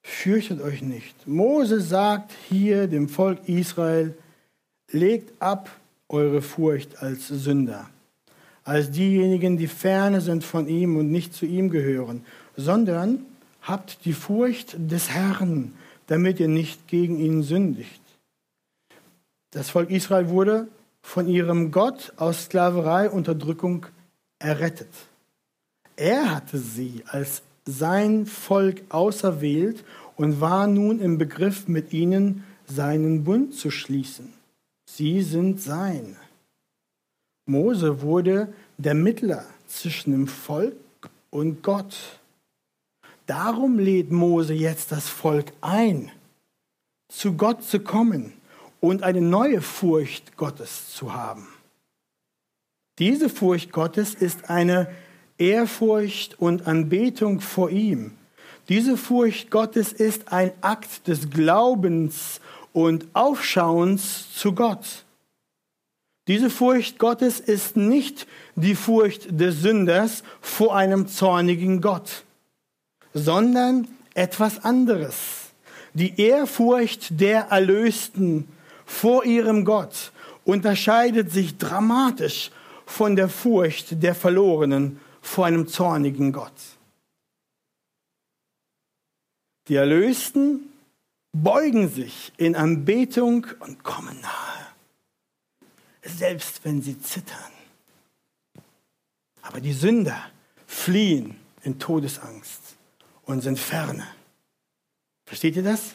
Fürchtet 0.06 0.60
euch 0.60 0.82
nicht. 0.82 1.26
Mose 1.26 1.80
sagt 1.80 2.32
hier 2.50 2.88
dem 2.88 3.08
Volk 3.08 3.48
Israel, 3.48 4.14
legt 4.90 5.40
ab 5.40 5.70
eure 6.10 6.42
Furcht 6.42 7.02
als 7.02 7.28
Sünder, 7.28 7.88
als 8.64 8.90
diejenigen, 8.90 9.56
die 9.56 9.66
ferne 9.66 10.20
sind 10.20 10.44
von 10.44 10.68
ihm 10.68 10.98
und 10.98 11.10
nicht 11.10 11.32
zu 11.32 11.46
ihm 11.46 11.70
gehören, 11.70 12.24
sondern 12.54 13.24
habt 13.62 14.04
die 14.04 14.12
Furcht 14.12 14.76
des 14.78 15.08
Herrn, 15.08 15.72
damit 16.06 16.38
ihr 16.38 16.48
nicht 16.48 16.86
gegen 16.86 17.18
ihn 17.18 17.42
sündigt. 17.42 18.02
Das 19.52 19.70
Volk 19.70 19.90
Israel 19.90 20.28
wurde 20.28 20.68
von 21.00 21.26
ihrem 21.28 21.70
Gott 21.70 22.12
aus 22.16 22.44
Sklaverei, 22.44 23.08
Unterdrückung 23.08 23.86
errettet. 24.38 24.92
Er 25.96 26.34
hatte 26.34 26.58
sie 26.58 27.02
als 27.06 27.42
sein 27.66 28.26
Volk 28.26 28.82
auserwählt 28.88 29.84
und 30.16 30.40
war 30.40 30.66
nun 30.66 31.00
im 31.00 31.18
Begriff, 31.18 31.68
mit 31.68 31.92
ihnen 31.92 32.44
seinen 32.66 33.24
Bund 33.24 33.54
zu 33.54 33.70
schließen. 33.70 34.32
Sie 34.86 35.22
sind 35.22 35.60
sein. 35.60 36.16
Mose 37.46 38.02
wurde 38.02 38.52
der 38.78 38.94
Mittler 38.94 39.44
zwischen 39.66 40.12
dem 40.12 40.28
Volk 40.28 40.76
und 41.30 41.62
Gott. 41.62 42.20
Darum 43.26 43.78
lädt 43.78 44.12
Mose 44.12 44.54
jetzt 44.54 44.92
das 44.92 45.08
Volk 45.08 45.52
ein, 45.60 46.10
zu 47.08 47.34
Gott 47.34 47.62
zu 47.62 47.80
kommen 47.80 48.34
und 48.80 49.02
eine 49.02 49.20
neue 49.20 49.62
Furcht 49.62 50.36
Gottes 50.36 50.90
zu 50.90 51.14
haben. 51.14 51.48
Diese 52.98 53.28
Furcht 53.28 53.72
Gottes 53.72 54.14
ist 54.14 54.50
eine 54.50 54.88
Ehrfurcht 55.38 56.38
und 56.38 56.66
Anbetung 56.66 57.40
vor 57.40 57.70
ihm. 57.70 58.12
Diese 58.68 58.96
Furcht 58.96 59.50
Gottes 59.50 59.92
ist 59.92 60.32
ein 60.32 60.52
Akt 60.60 61.06
des 61.06 61.30
Glaubens 61.30 62.40
und 62.72 63.06
Aufschauens 63.12 64.34
zu 64.34 64.54
Gott. 64.54 65.04
Diese 66.26 66.48
Furcht 66.48 66.98
Gottes 66.98 67.40
ist 67.40 67.76
nicht 67.76 68.26
die 68.54 68.74
Furcht 68.74 69.38
des 69.38 69.60
Sünders 69.60 70.22
vor 70.40 70.74
einem 70.74 71.06
zornigen 71.06 71.82
Gott, 71.82 72.24
sondern 73.12 73.88
etwas 74.14 74.64
anderes. 74.64 75.14
Die 75.92 76.18
Ehrfurcht 76.18 77.20
der 77.20 77.48
Erlösten 77.50 78.48
vor 78.86 79.24
ihrem 79.24 79.64
Gott 79.64 80.12
unterscheidet 80.44 81.30
sich 81.30 81.58
dramatisch 81.58 82.50
von 82.86 83.16
der 83.16 83.28
Furcht 83.28 84.02
der 84.02 84.14
Verlorenen 84.14 85.00
vor 85.24 85.46
einem 85.46 85.66
zornigen 85.66 86.32
Gott. 86.32 86.52
Die 89.68 89.76
Erlösten 89.76 90.72
beugen 91.32 91.88
sich 91.88 92.32
in 92.36 92.54
Anbetung 92.54 93.46
und 93.60 93.82
kommen 93.82 94.20
nahe, 94.20 94.66
selbst 96.02 96.64
wenn 96.64 96.82
sie 96.82 97.00
zittern. 97.00 97.52
Aber 99.42 99.60
die 99.60 99.72
Sünder 99.72 100.30
fliehen 100.66 101.36
in 101.62 101.78
Todesangst 101.78 102.76
und 103.22 103.40
sind 103.40 103.58
ferne. 103.58 104.06
Versteht 105.26 105.56
ihr 105.56 105.62
das? 105.62 105.94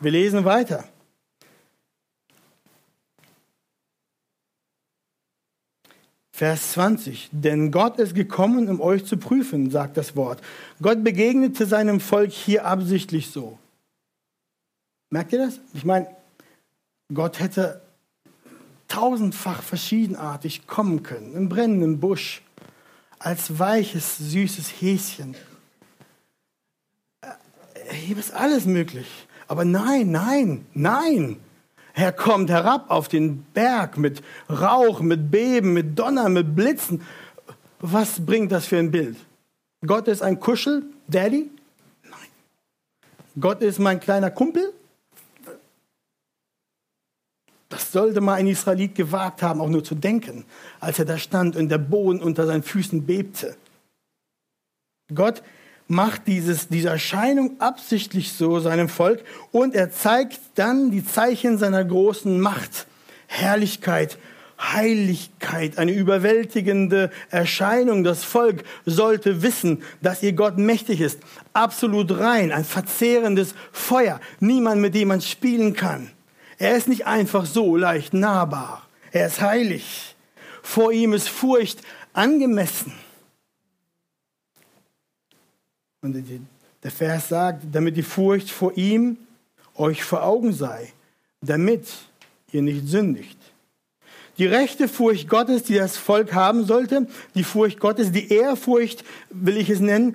Wir 0.00 0.10
lesen 0.10 0.44
weiter. 0.44 0.88
Vers 6.34 6.72
20. 6.72 7.28
Denn 7.30 7.70
Gott 7.70 8.00
ist 8.00 8.12
gekommen, 8.12 8.68
um 8.68 8.80
euch 8.80 9.04
zu 9.04 9.18
prüfen, 9.18 9.70
sagt 9.70 9.96
das 9.96 10.16
Wort. 10.16 10.42
Gott 10.82 11.04
begegnete 11.04 11.64
seinem 11.64 12.00
Volk 12.00 12.32
hier 12.32 12.66
absichtlich 12.66 13.30
so. 13.30 13.56
Merkt 15.10 15.32
ihr 15.32 15.38
das? 15.38 15.60
Ich 15.74 15.84
meine, 15.84 16.08
Gott 17.12 17.38
hätte 17.38 17.82
tausendfach 18.88 19.62
verschiedenartig 19.62 20.66
kommen 20.66 21.04
können. 21.04 21.36
Im 21.36 21.48
brennenden 21.48 22.00
Busch, 22.00 22.42
als 23.20 23.60
weiches, 23.60 24.18
süßes 24.18 24.70
Häschen. 24.80 25.36
Äh, 27.20 27.94
hier 27.94 28.18
ist 28.18 28.34
alles 28.34 28.66
möglich. 28.66 29.06
Aber 29.46 29.64
nein, 29.64 30.10
nein, 30.10 30.66
nein. 30.74 31.36
Er 31.94 32.12
kommt 32.12 32.50
herab 32.50 32.90
auf 32.90 33.06
den 33.06 33.44
Berg 33.54 33.96
mit 33.98 34.20
Rauch, 34.50 35.00
mit 35.00 35.30
Beben, 35.30 35.72
mit 35.72 35.96
Donner, 35.96 36.28
mit 36.28 36.56
Blitzen. 36.56 37.02
Was 37.78 38.24
bringt 38.26 38.50
das 38.50 38.66
für 38.66 38.78
ein 38.78 38.90
Bild? 38.90 39.16
Gott 39.86 40.08
ist 40.08 40.20
ein 40.20 40.40
Kuschel, 40.40 40.82
Daddy? 41.06 41.50
Nein. 42.02 42.28
Gott 43.38 43.62
ist 43.62 43.78
mein 43.78 44.00
kleiner 44.00 44.32
Kumpel? 44.32 44.72
Das 47.68 47.92
sollte 47.92 48.20
mal 48.20 48.34
ein 48.34 48.48
Israelit 48.48 48.96
gewagt 48.96 49.42
haben, 49.42 49.60
auch 49.60 49.68
nur 49.68 49.84
zu 49.84 49.94
denken, 49.94 50.44
als 50.80 50.98
er 50.98 51.04
da 51.04 51.16
stand 51.16 51.54
und 51.54 51.68
der 51.68 51.78
Boden 51.78 52.20
unter 52.20 52.46
seinen 52.46 52.62
Füßen 52.64 53.06
bebte. 53.06 53.56
Gott 55.14 55.42
macht 55.86 56.26
dieses, 56.26 56.68
diese 56.68 56.88
Erscheinung 56.88 57.60
absichtlich 57.60 58.32
so 58.32 58.58
seinem 58.60 58.88
Volk 58.88 59.22
und 59.52 59.74
er 59.74 59.92
zeigt 59.92 60.40
dann 60.54 60.90
die 60.90 61.04
Zeichen 61.04 61.58
seiner 61.58 61.84
großen 61.84 62.40
Macht, 62.40 62.86
Herrlichkeit, 63.26 64.18
Heiligkeit, 64.58 65.78
eine 65.78 65.92
überwältigende 65.92 67.10
Erscheinung. 67.30 68.04
Das 68.04 68.24
Volk 68.24 68.64
sollte 68.86 69.42
wissen, 69.42 69.82
dass 70.00 70.22
ihr 70.22 70.32
Gott 70.32 70.58
mächtig 70.58 71.00
ist, 71.00 71.20
absolut 71.52 72.18
rein, 72.18 72.52
ein 72.52 72.64
verzehrendes 72.64 73.54
Feuer, 73.72 74.20
niemand, 74.40 74.80
mit 74.80 74.94
dem 74.94 75.08
man 75.08 75.20
spielen 75.20 75.74
kann. 75.74 76.10
Er 76.58 76.76
ist 76.76 76.88
nicht 76.88 77.06
einfach 77.06 77.46
so 77.46 77.76
leicht 77.76 78.14
nahbar, 78.14 78.88
er 79.12 79.26
ist 79.26 79.40
heilig. 79.40 80.16
Vor 80.62 80.92
ihm 80.92 81.12
ist 81.12 81.28
Furcht 81.28 81.82
angemessen. 82.14 82.92
Und 86.04 86.22
der 86.82 86.90
Vers 86.90 87.30
sagt, 87.30 87.64
damit 87.72 87.96
die 87.96 88.02
Furcht 88.02 88.50
vor 88.50 88.76
ihm 88.76 89.16
euch 89.74 90.04
vor 90.04 90.22
Augen 90.22 90.52
sei, 90.52 90.92
damit 91.40 91.86
ihr 92.52 92.60
nicht 92.60 92.86
sündigt. 92.86 93.38
Die 94.36 94.44
rechte 94.44 94.86
Furcht 94.86 95.30
Gottes, 95.30 95.62
die 95.62 95.76
das 95.76 95.96
Volk 95.96 96.34
haben 96.34 96.66
sollte, 96.66 97.08
die 97.34 97.42
Furcht 97.42 97.80
Gottes, 97.80 98.12
die 98.12 98.30
Ehrfurcht, 98.30 99.02
will 99.30 99.56
ich 99.56 99.70
es 99.70 99.80
nennen, 99.80 100.14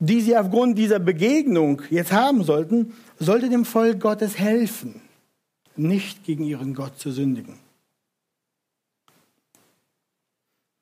die 0.00 0.20
sie 0.20 0.36
aufgrund 0.36 0.76
dieser 0.76 0.98
Begegnung 0.98 1.80
jetzt 1.88 2.12
haben 2.12 2.44
sollten, 2.44 2.92
sollte 3.18 3.48
dem 3.48 3.64
Volk 3.64 4.00
Gottes 4.00 4.38
helfen, 4.38 5.00
nicht 5.76 6.24
gegen 6.24 6.44
ihren 6.44 6.74
Gott 6.74 6.98
zu 6.98 7.10
sündigen. 7.10 7.58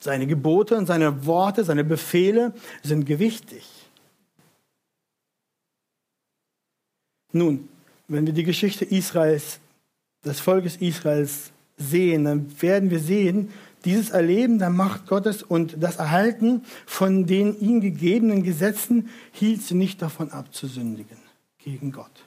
Seine 0.00 0.26
Gebote 0.26 0.76
und 0.76 0.86
seine 0.86 1.26
Worte, 1.26 1.64
seine 1.64 1.84
Befehle 1.84 2.52
sind 2.82 3.04
gewichtig. 3.04 3.64
Nun, 7.32 7.68
wenn 8.06 8.26
wir 8.26 8.32
die 8.32 8.44
Geschichte 8.44 8.84
Israels, 8.84 9.60
des 10.24 10.40
Volkes 10.40 10.76
Israels 10.76 11.50
sehen, 11.76 12.24
dann 12.24 12.62
werden 12.62 12.90
wir 12.90 13.00
sehen, 13.00 13.50
dieses 13.84 14.10
Erleben 14.10 14.58
der 14.58 14.70
Macht 14.70 15.06
Gottes 15.06 15.42
und 15.42 15.76
das 15.80 15.96
Erhalten 15.96 16.64
von 16.86 17.26
den 17.26 17.58
ihm 17.60 17.80
gegebenen 17.80 18.42
Gesetzen 18.42 19.08
hielt 19.32 19.62
sie 19.62 19.74
nicht 19.74 20.02
davon 20.02 20.30
ab 20.30 20.52
zu 20.52 20.66
sündigen 20.66 21.18
gegen 21.58 21.92
Gott. 21.92 22.24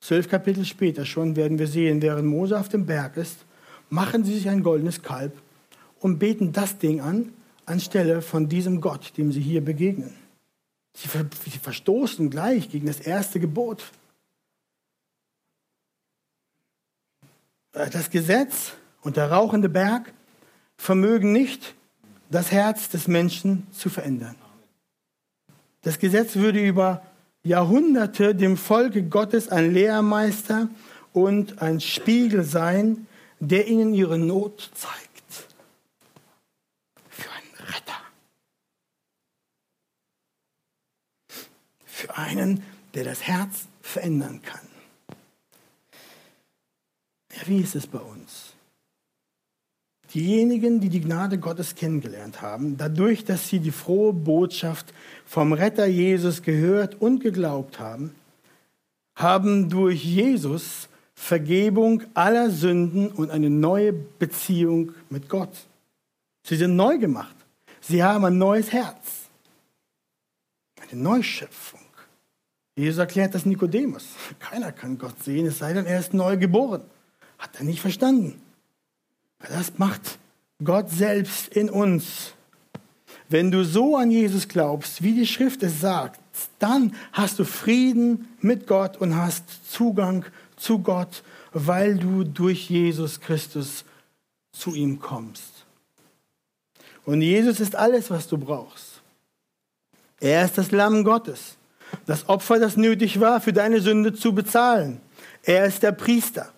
Zwölf 0.00 0.28
Kapitel 0.28 0.64
später 0.64 1.04
schon 1.04 1.36
werden 1.36 1.58
wir 1.58 1.66
sehen, 1.66 2.00
während 2.00 2.26
Mose 2.26 2.58
auf 2.58 2.68
dem 2.68 2.86
Berg 2.86 3.16
ist, 3.16 3.44
machen 3.90 4.24
sie 4.24 4.34
sich 4.34 4.48
ein 4.48 4.62
goldenes 4.62 5.02
Kalb 5.02 5.32
und 6.00 6.18
beten 6.18 6.52
das 6.52 6.78
Ding 6.78 7.00
an, 7.00 7.32
anstelle 7.66 8.22
von 8.22 8.48
diesem 8.48 8.80
Gott, 8.80 9.16
dem 9.16 9.32
sie 9.32 9.40
hier 9.40 9.64
begegnen. 9.64 10.14
Sie, 10.94 11.08
ver 11.08 11.26
sie 11.44 11.58
verstoßen 11.58 12.30
gleich 12.30 12.70
gegen 12.70 12.86
das 12.86 13.00
erste 13.00 13.38
Gebot. 13.40 13.84
Äh, 17.72 17.90
das 17.90 18.10
Gesetz 18.10 18.72
und 19.02 19.16
der 19.16 19.30
rauchende 19.30 19.68
Berg 19.68 20.12
vermögen 20.76 21.32
nicht, 21.32 21.74
das 22.30 22.50
Herz 22.52 22.88
des 22.88 23.08
Menschen 23.08 23.66
zu 23.72 23.88
verändern. 23.88 24.36
Das 25.82 25.98
Gesetz 25.98 26.36
würde 26.36 26.60
über 26.60 27.02
Jahrhunderte 27.42 28.34
dem 28.34 28.56
Volke 28.56 29.04
Gottes 29.04 29.48
ein 29.48 29.72
Lehrmeister 29.72 30.68
und 31.12 31.62
ein 31.62 31.80
Spiegel 31.80 32.44
sein, 32.44 33.06
der 33.40 33.68
ihnen 33.68 33.94
ihre 33.94 34.18
Not 34.18 34.70
zeigt. 34.74 35.07
Für 41.98 42.16
einen, 42.16 42.62
der 42.94 43.04
das 43.04 43.22
Herz 43.22 43.66
verändern 43.82 44.40
kann. 44.42 44.66
Ja, 47.34 47.46
wie 47.46 47.60
ist 47.60 47.74
es 47.74 47.86
bei 47.86 47.98
uns? 47.98 48.54
diejenigen, 50.14 50.80
die 50.80 50.88
die 50.88 51.00
Gnade 51.00 51.38
Gottes 51.38 51.74
kennengelernt 51.74 52.40
haben, 52.40 52.76
dadurch, 52.76 53.24
dass 53.24 53.48
sie 53.48 53.60
die 53.60 53.70
frohe 53.70 54.12
Botschaft 54.12 54.92
vom 55.26 55.52
Retter 55.52 55.86
Jesus 55.86 56.42
gehört 56.42 57.00
und 57.00 57.20
geglaubt 57.20 57.78
haben, 57.78 58.14
haben 59.16 59.68
durch 59.68 60.04
Jesus 60.04 60.88
Vergebung 61.14 62.02
aller 62.14 62.50
Sünden 62.50 63.08
und 63.08 63.30
eine 63.30 63.50
neue 63.50 63.92
Beziehung 63.92 64.92
mit 65.10 65.28
Gott. 65.28 65.66
Sie 66.44 66.56
sind 66.56 66.76
neu 66.76 66.98
gemacht. 66.98 67.34
Sie 67.80 68.02
haben 68.02 68.24
ein 68.24 68.38
neues 68.38 68.72
Herz. 68.72 69.28
Eine 70.80 71.02
Neuschöpfung. 71.02 71.77
Jesus 72.78 72.98
erklärt 72.98 73.34
das 73.34 73.44
Nikodemus. 73.44 74.06
Keiner 74.38 74.70
kann 74.70 74.98
Gott 74.98 75.22
sehen, 75.24 75.46
es 75.46 75.58
sei 75.58 75.72
denn, 75.72 75.84
er 75.84 75.98
ist 75.98 76.14
neu 76.14 76.36
geboren. 76.36 76.82
Hat 77.36 77.50
er 77.58 77.64
nicht 77.64 77.80
verstanden. 77.80 78.40
Das 79.40 79.78
macht 79.78 80.18
Gott 80.62 80.88
selbst 80.88 81.48
in 81.48 81.70
uns. 81.70 82.34
Wenn 83.28 83.50
du 83.50 83.64
so 83.64 83.96
an 83.96 84.10
Jesus 84.10 84.48
glaubst, 84.48 85.02
wie 85.02 85.12
die 85.12 85.26
Schrift 85.26 85.62
es 85.62 85.80
sagt, 85.80 86.20
dann 86.60 86.94
hast 87.12 87.38
du 87.38 87.44
Frieden 87.44 88.28
mit 88.40 88.66
Gott 88.66 88.96
und 88.96 89.16
hast 89.16 89.44
Zugang 89.70 90.24
zu 90.56 90.78
Gott, 90.78 91.22
weil 91.52 91.98
du 91.98 92.24
durch 92.24 92.70
Jesus 92.70 93.20
Christus 93.20 93.84
zu 94.52 94.74
ihm 94.74 95.00
kommst. 95.00 95.66
Und 97.04 97.22
Jesus 97.22 97.58
ist 97.58 97.74
alles, 97.74 98.10
was 98.10 98.28
du 98.28 98.38
brauchst. 98.38 99.02
Er 100.20 100.44
ist 100.44 100.58
das 100.58 100.70
Lamm 100.70 101.04
Gottes, 101.04 101.57
das 102.08 102.28
Opfer, 102.28 102.58
das 102.58 102.76
nötig 102.76 103.20
war, 103.20 103.40
für 103.40 103.52
deine 103.52 103.80
Sünde 103.80 104.12
zu 104.12 104.34
bezahlen. 104.34 105.00
Er 105.44 105.66
ist 105.66 105.84
der 105.84 105.92
Priester 105.92 106.52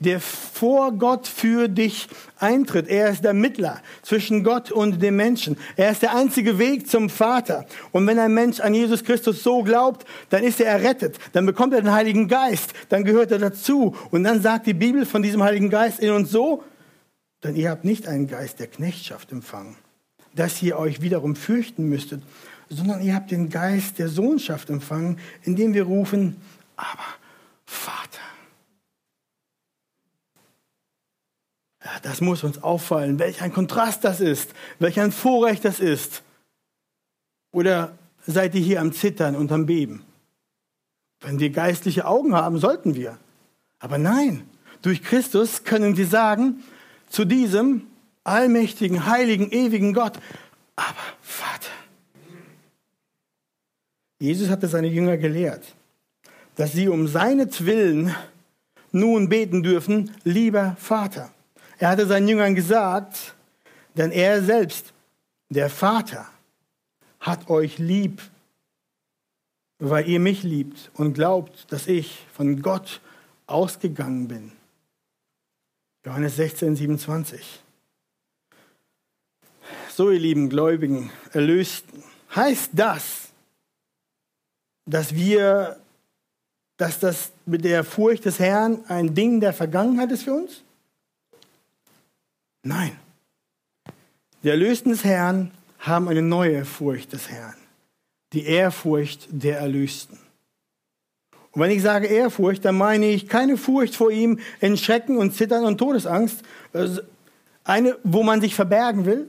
der 0.00 0.20
vor 0.20 0.92
Gott 0.92 1.26
für 1.26 1.68
dich 1.68 2.08
eintritt. 2.38 2.88
Er 2.88 3.10
ist 3.10 3.24
der 3.24 3.32
Mittler 3.32 3.80
zwischen 4.02 4.44
Gott 4.44 4.70
und 4.70 5.02
dem 5.02 5.16
Menschen. 5.16 5.56
Er 5.76 5.90
ist 5.90 6.02
der 6.02 6.14
einzige 6.14 6.58
Weg 6.58 6.88
zum 6.88 7.08
Vater. 7.08 7.66
Und 7.92 8.06
wenn 8.06 8.18
ein 8.18 8.34
Mensch 8.34 8.60
an 8.60 8.74
Jesus 8.74 9.04
Christus 9.04 9.42
so 9.42 9.62
glaubt, 9.62 10.06
dann 10.30 10.44
ist 10.44 10.60
er 10.60 10.66
errettet. 10.66 11.18
Dann 11.32 11.46
bekommt 11.46 11.74
er 11.74 11.80
den 11.80 11.92
Heiligen 11.92 12.28
Geist. 12.28 12.74
Dann 12.88 13.04
gehört 13.04 13.30
er 13.30 13.38
dazu. 13.38 13.96
Und 14.10 14.24
dann 14.24 14.42
sagt 14.42 14.66
die 14.66 14.74
Bibel 14.74 15.06
von 15.06 15.22
diesem 15.22 15.42
Heiligen 15.42 15.70
Geist 15.70 16.00
in 16.00 16.10
uns 16.10 16.30
so, 16.30 16.62
denn 17.42 17.56
ihr 17.56 17.70
habt 17.70 17.84
nicht 17.84 18.06
einen 18.08 18.26
Geist 18.26 18.58
der 18.58 18.68
Knechtschaft 18.68 19.30
empfangen, 19.30 19.76
dass 20.34 20.62
ihr 20.62 20.78
euch 20.78 21.02
wiederum 21.02 21.36
fürchten 21.36 21.88
müsstet, 21.88 22.22
sondern 22.74 23.02
ihr 23.02 23.14
habt 23.14 23.30
den 23.30 23.48
Geist 23.48 23.98
der 23.98 24.08
Sohnschaft 24.08 24.70
empfangen, 24.70 25.18
indem 25.42 25.74
wir 25.74 25.84
rufen, 25.84 26.36
aber 26.76 27.04
Vater. 27.64 28.20
Ja, 31.84 31.90
das 32.02 32.20
muss 32.20 32.44
uns 32.44 32.62
auffallen, 32.62 33.18
welch 33.18 33.42
ein 33.42 33.52
Kontrast 33.52 34.04
das 34.04 34.20
ist, 34.20 34.54
welch 34.78 34.98
ein 35.00 35.12
Vorrecht 35.12 35.64
das 35.64 35.80
ist. 35.80 36.22
Oder 37.52 37.96
seid 38.26 38.54
ihr 38.54 38.62
hier 38.62 38.80
am 38.80 38.92
Zittern 38.92 39.36
und 39.36 39.52
am 39.52 39.66
Beben? 39.66 40.02
Wenn 41.20 41.38
wir 41.38 41.50
geistliche 41.50 42.06
Augen 42.06 42.34
haben, 42.34 42.58
sollten 42.58 42.94
wir. 42.94 43.18
Aber 43.78 43.98
nein, 43.98 44.48
durch 44.82 45.02
Christus 45.02 45.64
können 45.64 45.96
wir 45.96 46.06
sagen, 46.06 46.62
zu 47.08 47.24
diesem 47.24 47.86
allmächtigen, 48.24 49.06
heiligen, 49.06 49.50
ewigen 49.50 49.92
Gott, 49.92 50.18
aber 50.76 50.96
Vater. 51.20 51.70
Jesus 54.18 54.48
hatte 54.48 54.68
seine 54.68 54.88
Jünger 54.88 55.16
gelehrt, 55.16 55.74
dass 56.56 56.72
sie 56.72 56.88
um 56.88 57.08
seinetwillen 57.08 58.14
nun 58.92 59.28
beten 59.28 59.62
dürfen, 59.62 60.12
lieber 60.22 60.76
Vater. 60.78 61.32
Er 61.78 61.90
hatte 61.90 62.06
seinen 62.06 62.28
Jüngern 62.28 62.54
gesagt, 62.54 63.34
denn 63.96 64.12
er 64.12 64.42
selbst, 64.42 64.92
der 65.48 65.68
Vater, 65.68 66.26
hat 67.20 67.50
euch 67.50 67.78
lieb, 67.78 68.22
weil 69.78 70.08
ihr 70.08 70.20
mich 70.20 70.42
liebt 70.42 70.90
und 70.94 71.14
glaubt, 71.14 71.72
dass 71.72 71.86
ich 71.86 72.24
von 72.32 72.62
Gott 72.62 73.00
ausgegangen 73.46 74.28
bin. 74.28 74.52
Johannes 76.04 76.36
16, 76.36 76.76
27. 76.76 77.62
So, 79.90 80.10
ihr 80.10 80.20
lieben 80.20 80.48
Gläubigen, 80.50 81.10
Erlösten, 81.32 82.02
heißt 82.34 82.70
das, 82.72 83.23
dass 84.86 85.14
wir, 85.14 85.78
dass 86.76 86.98
das 86.98 87.32
mit 87.46 87.64
der 87.64 87.84
Furcht 87.84 88.24
des 88.24 88.38
Herrn 88.38 88.84
ein 88.88 89.14
Ding 89.14 89.40
der 89.40 89.52
Vergangenheit 89.52 90.10
ist 90.10 90.24
für 90.24 90.34
uns? 90.34 90.62
Nein. 92.62 92.96
Die 94.42 94.48
Erlösten 94.48 94.90
des 94.92 95.04
Herrn 95.04 95.50
haben 95.78 96.08
eine 96.08 96.22
neue 96.22 96.64
Furcht 96.64 97.12
des 97.12 97.30
Herrn. 97.30 97.56
Die 98.32 98.44
Ehrfurcht 98.44 99.28
der 99.30 99.58
Erlösten. 99.58 100.18
Und 101.52 101.60
wenn 101.60 101.70
ich 101.70 101.82
sage 101.82 102.08
Ehrfurcht, 102.08 102.64
dann 102.64 102.76
meine 102.76 103.06
ich 103.06 103.28
keine 103.28 103.56
Furcht 103.56 103.94
vor 103.94 104.10
ihm 104.10 104.40
in 104.60 104.76
Schrecken 104.76 105.18
und 105.18 105.34
Zittern 105.34 105.64
und 105.64 105.78
Todesangst. 105.78 106.42
Eine, 107.62 107.96
wo 108.02 108.24
man 108.24 108.40
sich 108.40 108.54
verbergen 108.56 109.06
will. 109.06 109.28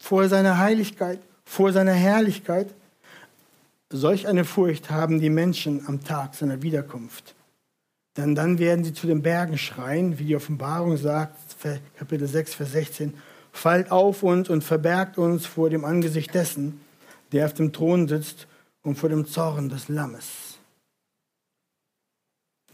Vor 0.00 0.26
seiner 0.28 0.58
Heiligkeit, 0.58 1.20
vor 1.50 1.72
seiner 1.72 1.94
Herrlichkeit. 1.94 2.72
Solch 3.90 4.28
eine 4.28 4.44
Furcht 4.44 4.88
haben 4.88 5.20
die 5.20 5.30
Menschen 5.30 5.84
am 5.88 6.04
Tag 6.04 6.36
seiner 6.36 6.62
Wiederkunft. 6.62 7.34
Denn 8.16 8.36
dann 8.36 8.60
werden 8.60 8.84
sie 8.84 8.94
zu 8.94 9.08
den 9.08 9.20
Bergen 9.20 9.58
schreien, 9.58 10.20
wie 10.20 10.26
die 10.26 10.36
Offenbarung 10.36 10.96
sagt, 10.96 11.56
Kapitel 11.98 12.28
6, 12.28 12.54
Vers 12.54 12.70
16, 12.70 13.14
fallt 13.50 13.90
auf 13.90 14.22
uns 14.22 14.48
und 14.48 14.62
verbergt 14.62 15.18
uns 15.18 15.44
vor 15.44 15.70
dem 15.70 15.84
Angesicht 15.84 16.32
dessen, 16.34 16.80
der 17.32 17.46
auf 17.46 17.54
dem 17.54 17.72
Thron 17.72 18.06
sitzt 18.06 18.46
und 18.82 18.96
vor 18.96 19.08
dem 19.08 19.26
Zorn 19.26 19.68
des 19.68 19.88
Lammes. 19.88 20.28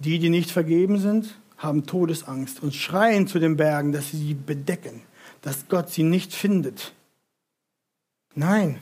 Die, 0.01 0.19
die 0.19 0.29
nicht 0.29 0.51
vergeben 0.51 0.99
sind, 0.99 1.35
haben 1.57 1.87
Todesangst 1.87 2.63
und 2.63 2.75
schreien 2.75 3.27
zu 3.27 3.39
den 3.39 3.57
Bergen, 3.57 3.93
dass 3.93 4.11
sie 4.11 4.19
sie 4.19 4.35
bedecken, 4.35 5.01
dass 5.41 5.67
Gott 5.69 5.89
sie 5.89 6.03
nicht 6.03 6.35
findet. 6.35 6.93
Nein, 8.37 8.79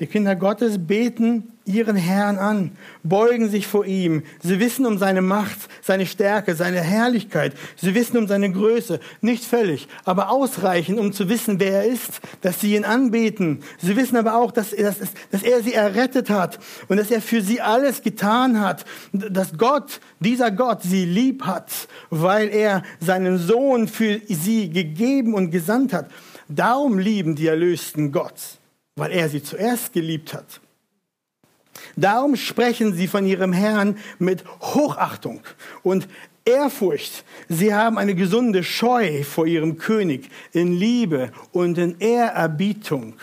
die 0.00 0.06
Kinder 0.06 0.36
Gottes 0.36 0.78
beten 0.78 1.52
ihren 1.64 1.96
Herrn 1.96 2.38
an, 2.38 2.70
beugen 3.02 3.48
sich 3.48 3.66
vor 3.66 3.84
ihm. 3.84 4.22
Sie 4.40 4.58
wissen 4.58 4.86
um 4.86 4.98
seine 4.98 5.22
Macht, 5.22 5.58
seine 5.82 6.06
Stärke, 6.06 6.54
seine 6.54 6.80
Herrlichkeit. 6.80 7.52
Sie 7.76 7.94
wissen 7.94 8.16
um 8.16 8.28
seine 8.28 8.50
Größe. 8.50 9.00
Nicht 9.20 9.44
völlig, 9.44 9.86
aber 10.04 10.30
ausreichend, 10.30 10.98
um 10.98 11.12
zu 11.12 11.28
wissen, 11.28 11.60
wer 11.60 11.82
er 11.82 11.84
ist, 11.84 12.20
dass 12.40 12.60
sie 12.60 12.74
ihn 12.74 12.84
anbeten. 12.84 13.64
Sie 13.80 13.96
wissen 13.96 14.16
aber 14.16 14.36
auch, 14.36 14.50
dass, 14.50 14.70
dass, 14.70 14.98
dass 15.30 15.42
er 15.42 15.62
sie 15.62 15.74
errettet 15.74 16.30
hat 16.30 16.58
und 16.88 16.96
dass 16.96 17.10
er 17.10 17.20
für 17.20 17.42
sie 17.42 17.60
alles 17.60 18.02
getan 18.02 18.60
hat. 18.60 18.84
Dass 19.12 19.58
Gott, 19.58 20.00
dieser 20.20 20.50
Gott, 20.50 20.82
sie 20.82 21.04
lieb 21.04 21.42
hat, 21.44 21.70
weil 22.10 22.48
er 22.48 22.82
seinen 23.00 23.38
Sohn 23.38 23.88
für 23.88 24.20
sie 24.28 24.70
gegeben 24.70 25.34
und 25.34 25.50
gesandt 25.50 25.92
hat. 25.92 26.10
Darum 26.48 26.98
lieben 26.98 27.34
die 27.34 27.46
Erlösten 27.46 28.10
Gott 28.10 28.58
weil 28.98 29.12
er 29.12 29.28
sie 29.28 29.42
zuerst 29.42 29.92
geliebt 29.92 30.34
hat. 30.34 30.60
Darum 31.96 32.36
sprechen 32.36 32.92
sie 32.92 33.06
von 33.06 33.26
ihrem 33.26 33.52
Herrn 33.52 33.98
mit 34.18 34.44
Hochachtung 34.60 35.40
und 35.82 36.08
Ehrfurcht. 36.44 37.24
Sie 37.48 37.74
haben 37.74 37.98
eine 37.98 38.14
gesunde 38.14 38.64
Scheu 38.64 39.22
vor 39.22 39.46
ihrem 39.46 39.78
König 39.78 40.30
in 40.52 40.72
Liebe 40.72 41.30
und 41.52 41.78
in 41.78 41.98
Ehrerbietung. 42.00 43.14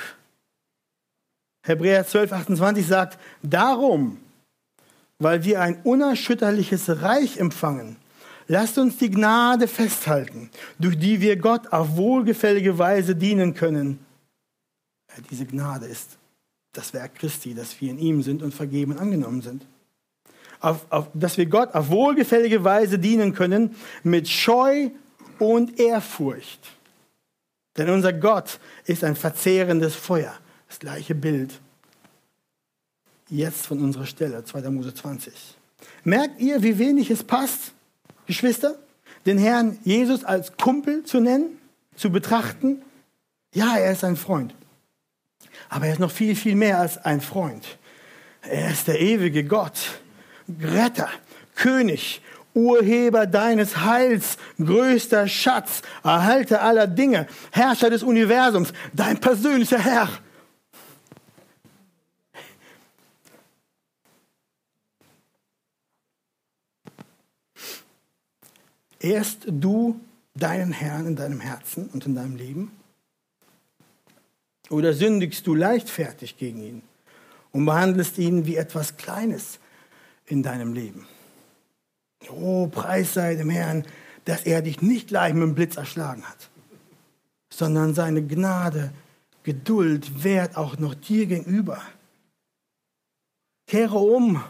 Hebräer 1.63 2.05
12, 2.05 2.31
28 2.31 2.85
sagt, 2.85 3.19
darum, 3.41 4.17
weil 5.17 5.43
wir 5.43 5.61
ein 5.61 5.81
unerschütterliches 5.83 7.01
Reich 7.01 7.37
empfangen, 7.37 7.95
lasst 8.47 8.77
uns 8.77 8.97
die 8.97 9.09
Gnade 9.09 9.67
festhalten, 9.67 10.51
durch 10.77 10.99
die 10.99 11.21
wir 11.21 11.37
Gott 11.37 11.73
auf 11.73 11.95
wohlgefällige 11.95 12.77
Weise 12.77 13.15
dienen 13.15 13.55
können 13.55 14.04
diese 15.29 15.45
Gnade 15.45 15.85
ist 15.85 16.17
das 16.73 16.93
Werk 16.93 17.15
Christi, 17.15 17.53
dass 17.53 17.79
wir 17.79 17.89
in 17.89 17.99
ihm 17.99 18.21
sind 18.21 18.43
und 18.43 18.53
vergeben 18.53 18.93
und 18.93 18.99
angenommen 18.99 19.41
sind. 19.41 19.65
Auf, 20.59 20.85
auf, 20.89 21.07
dass 21.13 21.37
wir 21.37 21.45
Gott 21.45 21.73
auf 21.73 21.89
wohlgefällige 21.89 22.63
Weise 22.63 22.99
dienen 22.99 23.33
können 23.33 23.75
mit 24.03 24.27
Scheu 24.27 24.89
und 25.39 25.79
Ehrfurcht. 25.79 26.59
Denn 27.77 27.89
unser 27.89 28.13
Gott 28.13 28.59
ist 28.85 29.03
ein 29.03 29.15
verzehrendes 29.15 29.95
Feuer. 29.95 30.33
Das 30.67 30.79
gleiche 30.79 31.13
Bild. 31.13 31.59
Jetzt 33.29 33.65
von 33.65 33.79
unserer 33.79 34.05
Stelle, 34.05 34.43
2. 34.43 34.69
Mose 34.69 34.93
20. 34.93 35.33
Merkt 36.03 36.39
ihr, 36.39 36.63
wie 36.63 36.77
wenig 36.77 37.09
es 37.09 37.23
passt, 37.23 37.73
Geschwister, 38.27 38.75
den 39.25 39.37
Herrn 39.37 39.79
Jesus 39.83 40.23
als 40.23 40.55
Kumpel 40.57 41.03
zu 41.03 41.19
nennen, 41.19 41.59
zu 41.95 42.11
betrachten? 42.11 42.81
Ja, 43.53 43.77
er 43.77 43.91
ist 43.91 44.03
ein 44.03 44.15
Freund. 44.15 44.55
Aber 45.69 45.87
er 45.87 45.93
ist 45.93 45.99
noch 45.99 46.11
viel, 46.11 46.35
viel 46.35 46.55
mehr 46.55 46.79
als 46.79 46.97
ein 46.97 47.21
Freund. 47.21 47.77
Er 48.41 48.71
ist 48.71 48.87
der 48.87 48.99
ewige 48.99 49.43
Gott, 49.43 49.99
Retter, 50.61 51.09
König 51.55 52.21
Urheber 52.55 53.27
deines 53.27 53.77
Heils, 53.81 54.37
größter 54.57 55.27
Schatz, 55.27 55.81
Erhalter 56.03 56.63
aller 56.63 56.87
Dinge, 56.87 57.27
Herrscher 57.51 57.89
des 57.89 58.01
Universums, 58.01 58.71
dein 58.93 59.19
persönlicher 59.19 59.79
Herr. 59.79 60.09
Erst 68.99 69.43
du 69.45 69.99
deinen 70.33 70.71
Herrn 70.71 71.05
in 71.05 71.15
deinem 71.15 71.41
Herzen 71.41 71.89
und 71.93 72.05
in 72.05 72.15
deinem 72.15 72.37
Leben? 72.37 72.71
Oder 74.69 74.93
sündigst 74.93 75.45
du 75.47 75.55
leichtfertig 75.55 76.37
gegen 76.37 76.61
ihn 76.61 76.81
und 77.51 77.65
behandelst 77.65 78.17
ihn 78.17 78.45
wie 78.45 78.55
etwas 78.55 78.97
Kleines 78.97 79.59
in 80.25 80.43
deinem 80.43 80.73
Leben? 80.73 81.07
Oh, 82.29 82.67
Preis 82.67 83.13
sei 83.13 83.35
dem 83.35 83.49
Herrn, 83.49 83.85
dass 84.25 84.43
er 84.43 84.61
dich 84.61 84.81
nicht 84.81 85.09
gleich 85.09 85.33
mit 85.33 85.43
dem 85.43 85.55
Blitz 85.55 85.77
erschlagen 85.77 86.23
hat, 86.23 86.49
sondern 87.49 87.93
seine 87.93 88.25
Gnade, 88.25 88.91
Geduld 89.43 90.23
wehrt 90.23 90.57
auch 90.57 90.79
noch 90.79 90.95
dir 90.95 91.27
gegenüber. 91.27 91.79
Kehre 93.67 93.99
um 93.99 94.43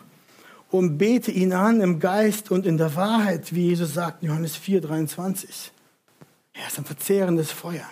und 0.71 0.97
bete 0.97 1.31
ihn 1.31 1.51
an 1.51 1.81
im 1.81 1.99
Geist 1.99 2.49
und 2.49 2.65
in 2.65 2.77
der 2.77 2.95
Wahrheit, 2.95 3.53
wie 3.53 3.67
Jesus 3.67 3.93
sagt 3.93 4.23
in 4.23 4.29
Johannes 4.29 4.55
4, 4.55 4.79
23. 4.79 5.71
Er 6.53 6.67
ist 6.67 6.77
ein 6.77 6.85
verzehrendes 6.85 7.51
Feuer. 7.51 7.89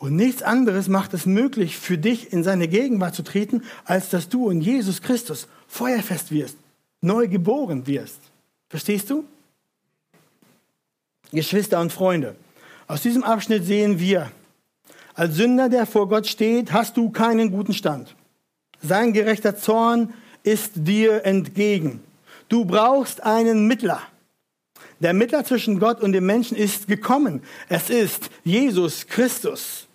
Und 0.00 0.16
nichts 0.16 0.42
anderes 0.42 0.88
macht 0.88 1.12
es 1.12 1.26
möglich, 1.26 1.76
für 1.76 1.98
dich 1.98 2.32
in 2.32 2.42
seine 2.42 2.68
Gegenwart 2.68 3.14
zu 3.14 3.22
treten, 3.22 3.64
als 3.84 4.08
dass 4.08 4.30
du 4.30 4.48
in 4.48 4.62
Jesus 4.62 5.02
Christus 5.02 5.46
feuerfest 5.68 6.32
wirst, 6.32 6.56
neu 7.02 7.28
geboren 7.28 7.86
wirst. 7.86 8.18
Verstehst 8.70 9.10
du? 9.10 9.26
Geschwister 11.32 11.78
und 11.82 11.92
Freunde, 11.92 12.34
aus 12.86 13.02
diesem 13.02 13.22
Abschnitt 13.22 13.66
sehen 13.66 14.00
wir, 14.00 14.32
als 15.12 15.34
Sünder, 15.34 15.68
der 15.68 15.84
vor 15.84 16.08
Gott 16.08 16.26
steht, 16.26 16.72
hast 16.72 16.96
du 16.96 17.10
keinen 17.10 17.50
guten 17.50 17.74
Stand. 17.74 18.16
Sein 18.80 19.12
gerechter 19.12 19.58
Zorn 19.58 20.14
ist 20.42 20.72
dir 20.76 21.26
entgegen. 21.26 22.02
Du 22.48 22.64
brauchst 22.64 23.22
einen 23.22 23.66
Mittler. 23.66 24.00
Der 25.00 25.12
Mittler 25.12 25.44
zwischen 25.44 25.78
Gott 25.78 26.00
und 26.00 26.12
dem 26.12 26.24
Menschen 26.24 26.56
ist 26.56 26.88
gekommen. 26.88 27.42
Es 27.68 27.90
ist 27.90 28.30
Jesus 28.44 29.06
Christus. 29.06 29.88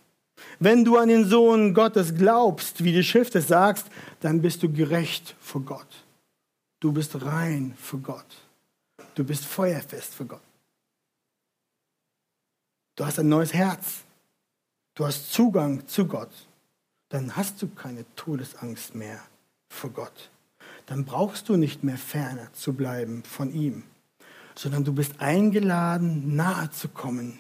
Wenn 0.60 0.86
du 0.86 0.98
an 0.98 1.10
den 1.10 1.26
Sohn 1.26 1.74
Gottes 1.74 2.16
glaubst, 2.16 2.84
wie 2.84 2.92
die 2.92 3.04
Schrift 3.04 3.36
es 3.36 3.48
sagt, 3.48 3.86
dann 4.22 4.42
bist 4.42 4.64
du 4.64 4.72
gerecht 4.72 5.36
vor 5.40 5.62
Gott. 5.62 6.04
Du 6.80 6.92
bist 6.92 7.22
rein 7.24 7.74
für 7.78 7.98
Gott. 7.98 8.26
Du 9.16 9.24
bist 9.24 9.46
feuerfest 9.46 10.14
für 10.14 10.26
Gott. 10.26 10.42
Du 12.96 13.06
hast 13.06 13.20
ein 13.20 13.30
neues 13.30 13.54
Herz. 13.54 14.04
Du 14.94 15.06
hast 15.06 15.32
Zugang 15.32 15.88
zu 15.88 16.06
Gott. 16.06 16.32
Dann 17.10 17.36
hast 17.36 17.62
du 17.62 17.68
keine 17.68 18.06
Todesangst 18.16 18.96
mehr 18.96 19.20
vor 19.70 19.90
Gott 19.90 20.30
dann 20.86 21.06
brauchst 21.06 21.50
du 21.50 21.58
nicht 21.58 21.84
mehr 21.84 21.98
ferner 21.98 22.52
zu 22.54 22.74
bleiben 22.74 23.24
von 23.24 23.54
ihm, 23.54 23.84
sondern 24.56 24.84
du 24.84 24.94
bist 24.94 25.20
eingeladen, 25.20 26.36
nahe 26.36 26.70
zu 26.72 26.90
kommen 26.90 27.40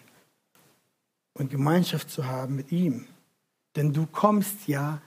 und 1.35 1.51
Gemeinschaft 1.51 2.09
zu 2.09 2.25
haben 2.25 2.55
mit 2.55 2.71
ihm. 2.71 3.05
Denn 3.75 3.93
du 3.93 4.07
kommst 4.07 4.67
ja 4.67 5.01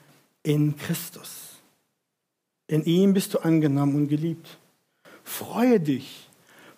in 0.44 0.76
Christus. 0.76 1.56
In 2.68 2.84
ihm 2.84 3.12
bist 3.14 3.34
du 3.34 3.38
angenommen 3.38 3.96
und 3.96 4.08
geliebt. 4.08 4.58
Freue 5.24 5.80
dich, 5.80 6.28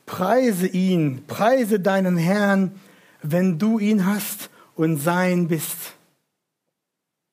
preise 0.07 0.66
ihn, 0.66 1.24
preise 1.26 1.78
deinen 1.78 2.16
Herrn, 2.16 2.80
wenn 3.22 3.59
du 3.59 3.78
ihn 3.78 4.07
hast 4.07 4.48
und 4.74 4.96
sein 4.96 5.48
bist. 5.48 5.76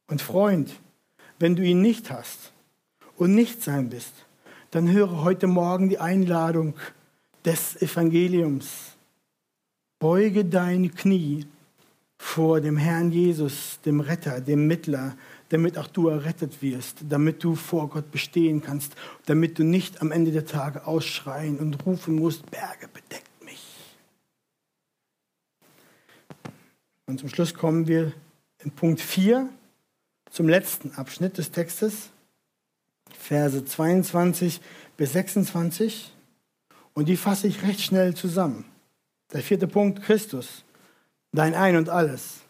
Und 0.07 0.21
Freund, 0.21 0.73
wenn 1.39 1.55
du 1.55 1.63
ihn 1.63 1.81
nicht 1.81 2.11
hast, 2.11 2.51
und 3.17 3.33
nicht 3.33 3.63
sein 3.63 3.89
bist, 3.89 4.13
dann 4.71 4.89
höre 4.89 5.23
heute 5.23 5.47
Morgen 5.47 5.89
die 5.89 5.99
Einladung 5.99 6.75
des 7.43 7.81
Evangeliums. 7.81 8.93
Beuge 9.99 10.45
deine 10.45 10.89
Knie 10.89 11.47
vor 12.17 12.61
dem 12.61 12.77
Herrn 12.77 13.11
Jesus, 13.11 13.79
dem 13.85 13.99
Retter, 13.99 14.41
dem 14.41 14.67
Mittler, 14.67 15.15
damit 15.49 15.77
auch 15.77 15.87
du 15.87 16.09
errettet 16.09 16.61
wirst, 16.61 16.97
damit 17.07 17.43
du 17.43 17.55
vor 17.55 17.89
Gott 17.89 18.11
bestehen 18.11 18.61
kannst, 18.61 18.95
damit 19.25 19.59
du 19.59 19.63
nicht 19.63 20.01
am 20.01 20.11
Ende 20.11 20.31
der 20.31 20.45
Tage 20.45 20.85
ausschreien 20.85 21.57
und 21.57 21.85
rufen 21.85 22.15
musst, 22.15 22.49
Berge 22.51 22.87
bedeckt 22.93 23.43
mich. 23.43 23.63
Und 27.05 27.19
zum 27.19 27.29
Schluss 27.29 27.53
kommen 27.53 27.87
wir 27.87 28.11
in 28.63 28.71
Punkt 28.71 28.99
4 28.99 29.49
zum 30.31 30.49
letzten 30.49 30.91
Abschnitt 30.91 31.37
des 31.37 31.51
Textes. 31.51 32.09
Verse 33.17 33.63
22 33.63 34.59
bis 34.97 35.13
26. 35.13 36.13
Und 36.93 37.07
die 37.07 37.17
fasse 37.17 37.47
ich 37.47 37.63
recht 37.63 37.81
schnell 37.81 38.15
zusammen. 38.15 38.65
Der 39.31 39.41
vierte 39.41 39.67
Punkt, 39.67 40.01
Christus, 40.01 40.63
dein 41.31 41.53
Ein 41.53 41.77
und 41.77 41.89
alles. 41.89 42.41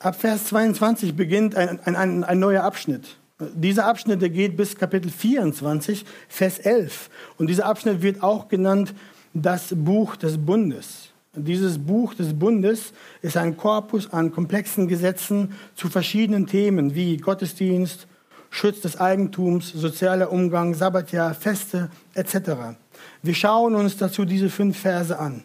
Ab 0.00 0.20
Vers 0.20 0.46
22 0.46 1.14
beginnt 1.16 1.54
ein, 1.54 1.80
ein, 1.80 1.96
ein, 1.96 2.24
ein 2.24 2.38
neuer 2.38 2.62
Abschnitt. 2.62 3.16
Dieser 3.38 3.86
Abschnitt 3.86 4.22
der 4.22 4.30
geht 4.30 4.56
bis 4.56 4.76
Kapitel 4.76 5.10
24, 5.10 6.04
Vers 6.28 6.58
11. 6.58 7.10
Und 7.38 7.48
dieser 7.48 7.66
Abschnitt 7.66 8.02
wird 8.02 8.22
auch 8.22 8.48
genannt 8.48 8.94
das 9.32 9.74
Buch 9.74 10.16
des 10.16 10.38
Bundes. 10.38 11.10
Dieses 11.34 11.78
Buch 11.78 12.14
des 12.14 12.38
Bundes 12.38 12.92
ist 13.22 13.36
ein 13.36 13.56
Korpus 13.56 14.12
an 14.12 14.30
komplexen 14.30 14.86
Gesetzen 14.86 15.52
zu 15.74 15.88
verschiedenen 15.88 16.46
Themen 16.46 16.94
wie 16.94 17.16
Gottesdienst, 17.16 18.06
Schutz 18.50 18.82
des 18.82 19.00
Eigentums, 19.00 19.72
sozialer 19.72 20.30
Umgang, 20.30 20.74
Sabbatjahr, 20.74 21.34
Feste 21.34 21.90
etc. 22.14 22.76
Wir 23.22 23.34
schauen 23.34 23.74
uns 23.74 23.96
dazu 23.96 24.24
diese 24.24 24.48
fünf 24.48 24.78
Verse 24.78 25.18
an. 25.18 25.42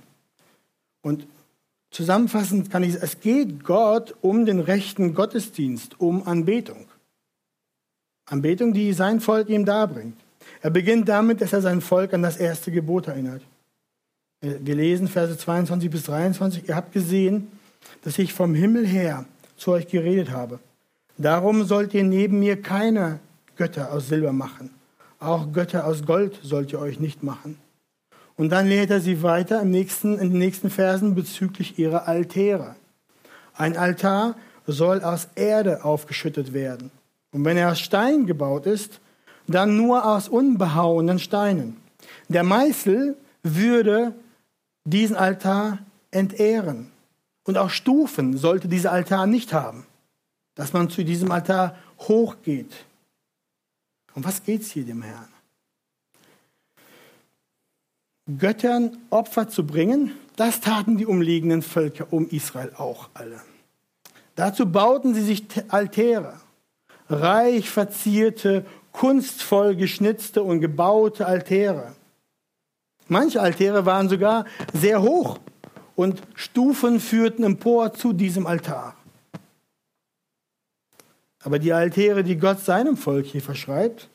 Und 1.02 1.28
zusammenfassend 1.92 2.70
kann 2.70 2.84
ich 2.84 2.94
sagen, 2.94 3.06
es 3.06 3.20
geht 3.20 3.64
Gott 3.64 4.16
um 4.22 4.46
den 4.46 4.60
rechten 4.60 5.14
Gottesdienst, 5.14 6.00
um 6.00 6.28
Anbetung. 6.28 6.86
Anbetung, 8.26 8.74
die 8.74 8.94
sein 8.94 9.20
Volk 9.20 9.50
ihm 9.50 9.66
darbringt. 9.66 10.18
Er 10.62 10.70
beginnt 10.70 11.10
damit, 11.10 11.42
dass 11.42 11.54
er 11.54 11.62
sein 11.62 11.82
Volk 11.82 12.14
an 12.14 12.22
das 12.22 12.38
erste 12.38 12.72
Gebot 12.72 13.08
erinnert. 13.08 13.42
Wir 14.42 14.76
lesen 14.76 15.08
Verse 15.08 15.38
22 15.38 15.90
bis 15.90 16.04
23. 16.04 16.70
Ihr 16.70 16.76
habt 16.76 16.94
gesehen, 16.94 17.48
dass 18.04 18.18
ich 18.20 18.34
vom 18.34 18.54
Himmel 18.56 18.86
her 18.86 19.26
zu 19.58 19.72
euch 19.72 19.88
geredet 19.88 20.32
habe. 20.32 20.60
Darum 21.18 21.64
sollt 21.66 21.94
ihr 21.94 22.04
neben 22.04 22.40
mir 22.40 22.62
keine 22.62 23.20
Götter 23.58 23.92
aus 23.92 24.08
Silber 24.08 24.32
machen. 24.32 24.70
Auch 25.20 25.52
Götter 25.52 25.86
aus 25.86 26.06
Gold 26.06 26.40
sollt 26.42 26.72
ihr 26.72 26.80
euch 26.80 27.00
nicht 27.00 27.24
machen. 27.24 27.58
Und 28.40 28.54
dann 28.54 28.68
lehrt 28.68 28.90
er 28.90 29.02
sie 29.02 29.22
weiter 29.22 29.62
im 29.62 29.70
nächsten, 29.70 30.18
in 30.18 30.30
den 30.30 30.40
nächsten 30.40 30.70
Versen 30.70 31.14
bezüglich 31.14 31.78
ihrer 31.78 32.08
Altäre. 32.08 32.78
Ein 33.54 33.76
Altar 33.76 34.38
soll 34.66 35.04
aus 35.04 35.28
Erde 35.36 35.84
aufgeschüttet 35.84 36.54
werden. 36.54 36.90
Und 37.34 37.44
wenn 37.44 37.58
er 37.58 37.70
aus 37.70 37.82
Stein 37.82 38.28
gebaut 38.28 38.66
ist, 38.66 39.02
dann 39.48 39.76
nur 39.76 40.06
aus 40.06 40.30
unbehauenen 40.30 41.20
Steinen. 41.20 41.82
Der 42.30 42.44
Meißel 42.44 43.18
würde 43.44 44.16
diesen 44.86 45.18
Altar 45.18 45.80
entehren. 46.10 46.92
Und 47.44 47.58
auch 47.58 47.70
Stufen 47.70 48.38
sollte 48.38 48.70
dieser 48.70 48.94
Altar 48.94 49.28
nicht 49.28 49.52
haben, 49.52 49.86
dass 50.56 50.72
man 50.72 50.90
zu 50.90 51.04
diesem 51.04 51.30
Altar 51.30 51.76
hochgeht. 52.08 52.72
Um 54.14 54.24
was 54.24 54.42
geht 54.42 54.62
es 54.62 54.72
hier 54.72 54.86
dem 54.86 55.02
Herrn? 55.02 55.28
Göttern 58.38 58.98
Opfer 59.10 59.48
zu 59.48 59.66
bringen, 59.66 60.12
das 60.36 60.62
taten 60.62 60.98
die 60.98 61.06
umliegenden 61.06 61.62
Völker 61.62 62.08
um 62.12 62.30
Israel 62.30 62.72
auch 62.78 63.10
alle. 63.14 63.42
Dazu 64.36 64.72
bauten 64.72 65.14
sie 65.14 65.24
sich 65.24 65.46
Altäre, 65.70 66.40
reich 67.10 67.70
verzierte, 67.70 68.66
kunstvoll 68.92 69.76
geschnitzte 69.76 70.44
und 70.44 70.62
gebaute 70.62 71.26
Altäre. 71.26 71.94
Manche 73.08 73.42
Altäre 73.42 73.86
waren 73.86 74.08
sogar 74.08 74.46
sehr 74.74 75.02
hoch 75.02 75.40
und 75.96 76.22
Stufen 76.36 77.00
führten 77.00 77.44
empor 77.44 77.94
zu 77.94 78.14
diesem 78.14 78.46
Altar. 78.46 78.96
Aber 81.44 81.58
die 81.58 81.74
Altäre, 81.74 82.24
die 82.24 82.38
Gott 82.38 82.60
seinem 82.60 82.96
Volk 82.96 83.26
hier 83.26 83.42
verschreibt, 83.42 84.10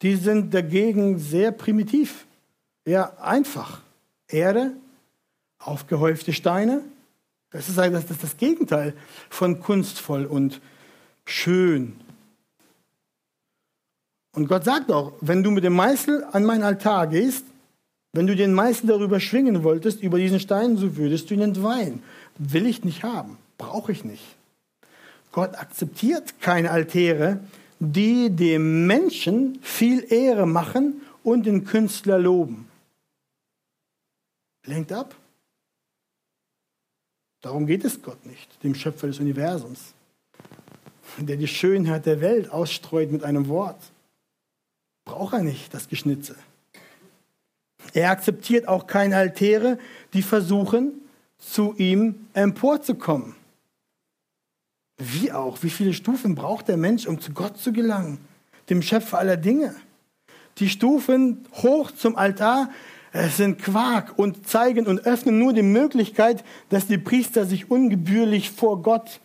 die 0.00 0.16
sind 0.16 0.54
dagegen 0.54 1.18
sehr 1.18 1.52
primitiv, 1.52 2.26
eher 2.84 3.22
einfach. 3.22 3.82
Erde, 4.28 4.72
aufgehäufte 5.58 6.32
Steine, 6.32 6.82
das 7.50 7.68
ist, 7.68 7.76
das, 7.76 8.10
ist 8.10 8.22
das 8.22 8.36
Gegenteil 8.38 8.94
von 9.28 9.60
kunstvoll 9.60 10.24
und 10.24 10.60
schön. 11.26 11.94
Und 14.34 14.48
Gott 14.48 14.64
sagt 14.64 14.90
auch, 14.90 15.12
wenn 15.20 15.42
du 15.42 15.50
mit 15.50 15.64
dem 15.64 15.74
Meißel 15.74 16.24
an 16.32 16.44
meinen 16.44 16.62
Altar 16.62 17.06
gehst, 17.06 17.44
wenn 18.14 18.26
du 18.26 18.34
den 18.34 18.54
Meißel 18.54 18.88
darüber 18.88 19.20
schwingen 19.20 19.62
wolltest, 19.62 20.02
über 20.02 20.18
diesen 20.18 20.40
Stein, 20.40 20.76
so 20.76 20.96
würdest 20.96 21.30
du 21.30 21.34
ihn 21.34 21.42
entweihen. 21.42 22.02
Will 22.38 22.66
ich 22.66 22.84
nicht 22.84 23.02
haben, 23.02 23.36
brauche 23.58 23.92
ich 23.92 24.04
nicht. 24.04 24.24
Gott 25.32 25.54
akzeptiert 25.56 26.40
keine 26.40 26.70
Altäre, 26.70 27.40
die 27.78 28.30
dem 28.30 28.86
Menschen 28.86 29.58
viel 29.62 30.10
Ehre 30.10 30.46
machen 30.46 31.02
und 31.22 31.46
den 31.46 31.64
Künstler 31.64 32.18
loben. 32.18 32.68
Lenkt 34.64 34.92
ab. 34.92 35.14
Darum 37.40 37.66
geht 37.66 37.84
es 37.84 38.00
Gott 38.00 38.24
nicht, 38.24 38.62
dem 38.62 38.74
Schöpfer 38.74 39.08
des 39.08 39.18
Universums, 39.18 39.94
der 41.18 41.36
die 41.36 41.48
Schönheit 41.48 42.06
der 42.06 42.20
Welt 42.20 42.50
ausstreut 42.50 43.10
mit 43.10 43.24
einem 43.24 43.48
Wort. 43.48 43.80
Braucht 45.04 45.34
er 45.34 45.42
nicht, 45.42 45.74
das 45.74 45.88
Geschnitze. 45.88 46.36
Er 47.92 48.10
akzeptiert 48.10 48.68
auch 48.68 48.86
keine 48.86 49.16
Altäre, 49.16 49.78
die 50.14 50.22
versuchen, 50.22 50.92
zu 51.38 51.74
ihm 51.76 52.28
emporzukommen. 52.32 53.34
Wie 54.98 55.32
auch? 55.32 55.62
Wie 55.64 55.70
viele 55.70 55.92
Stufen 55.92 56.36
braucht 56.36 56.68
der 56.68 56.76
Mensch, 56.76 57.06
um 57.06 57.20
zu 57.20 57.32
Gott 57.32 57.58
zu 57.58 57.72
gelangen, 57.72 58.18
dem 58.70 58.82
Schöpfer 58.82 59.18
aller 59.18 59.36
Dinge? 59.36 59.74
Die 60.58 60.68
Stufen 60.68 61.44
hoch 61.54 61.90
zum 61.90 62.14
Altar 62.14 62.70
es 63.12 63.36
sind 63.36 63.60
Quark 63.60 64.18
und 64.18 64.46
zeigen 64.48 64.86
und 64.86 65.06
öffnen 65.06 65.38
nur 65.38 65.52
die 65.52 65.62
Möglichkeit, 65.62 66.44
dass 66.70 66.86
die 66.86 66.98
Priester 66.98 67.44
sich 67.44 67.70
ungebührlich 67.70 68.50
vor 68.50 68.82
Gott 68.82 69.20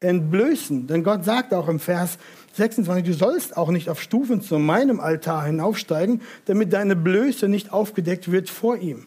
entblößen. 0.00 0.86
Denn 0.86 1.02
Gott 1.04 1.24
sagt 1.24 1.54
auch 1.54 1.68
im 1.68 1.80
Vers 1.80 2.18
26, 2.54 3.04
du 3.04 3.14
sollst 3.14 3.56
auch 3.56 3.70
nicht 3.70 3.88
auf 3.88 4.02
Stufen 4.02 4.42
zu 4.42 4.58
meinem 4.58 5.00
Altar 5.00 5.44
hinaufsteigen, 5.44 6.20
damit 6.44 6.72
deine 6.72 6.96
Blöße 6.96 7.48
nicht 7.48 7.72
aufgedeckt 7.72 8.30
wird 8.30 8.50
vor 8.50 8.76
ihm. 8.76 9.06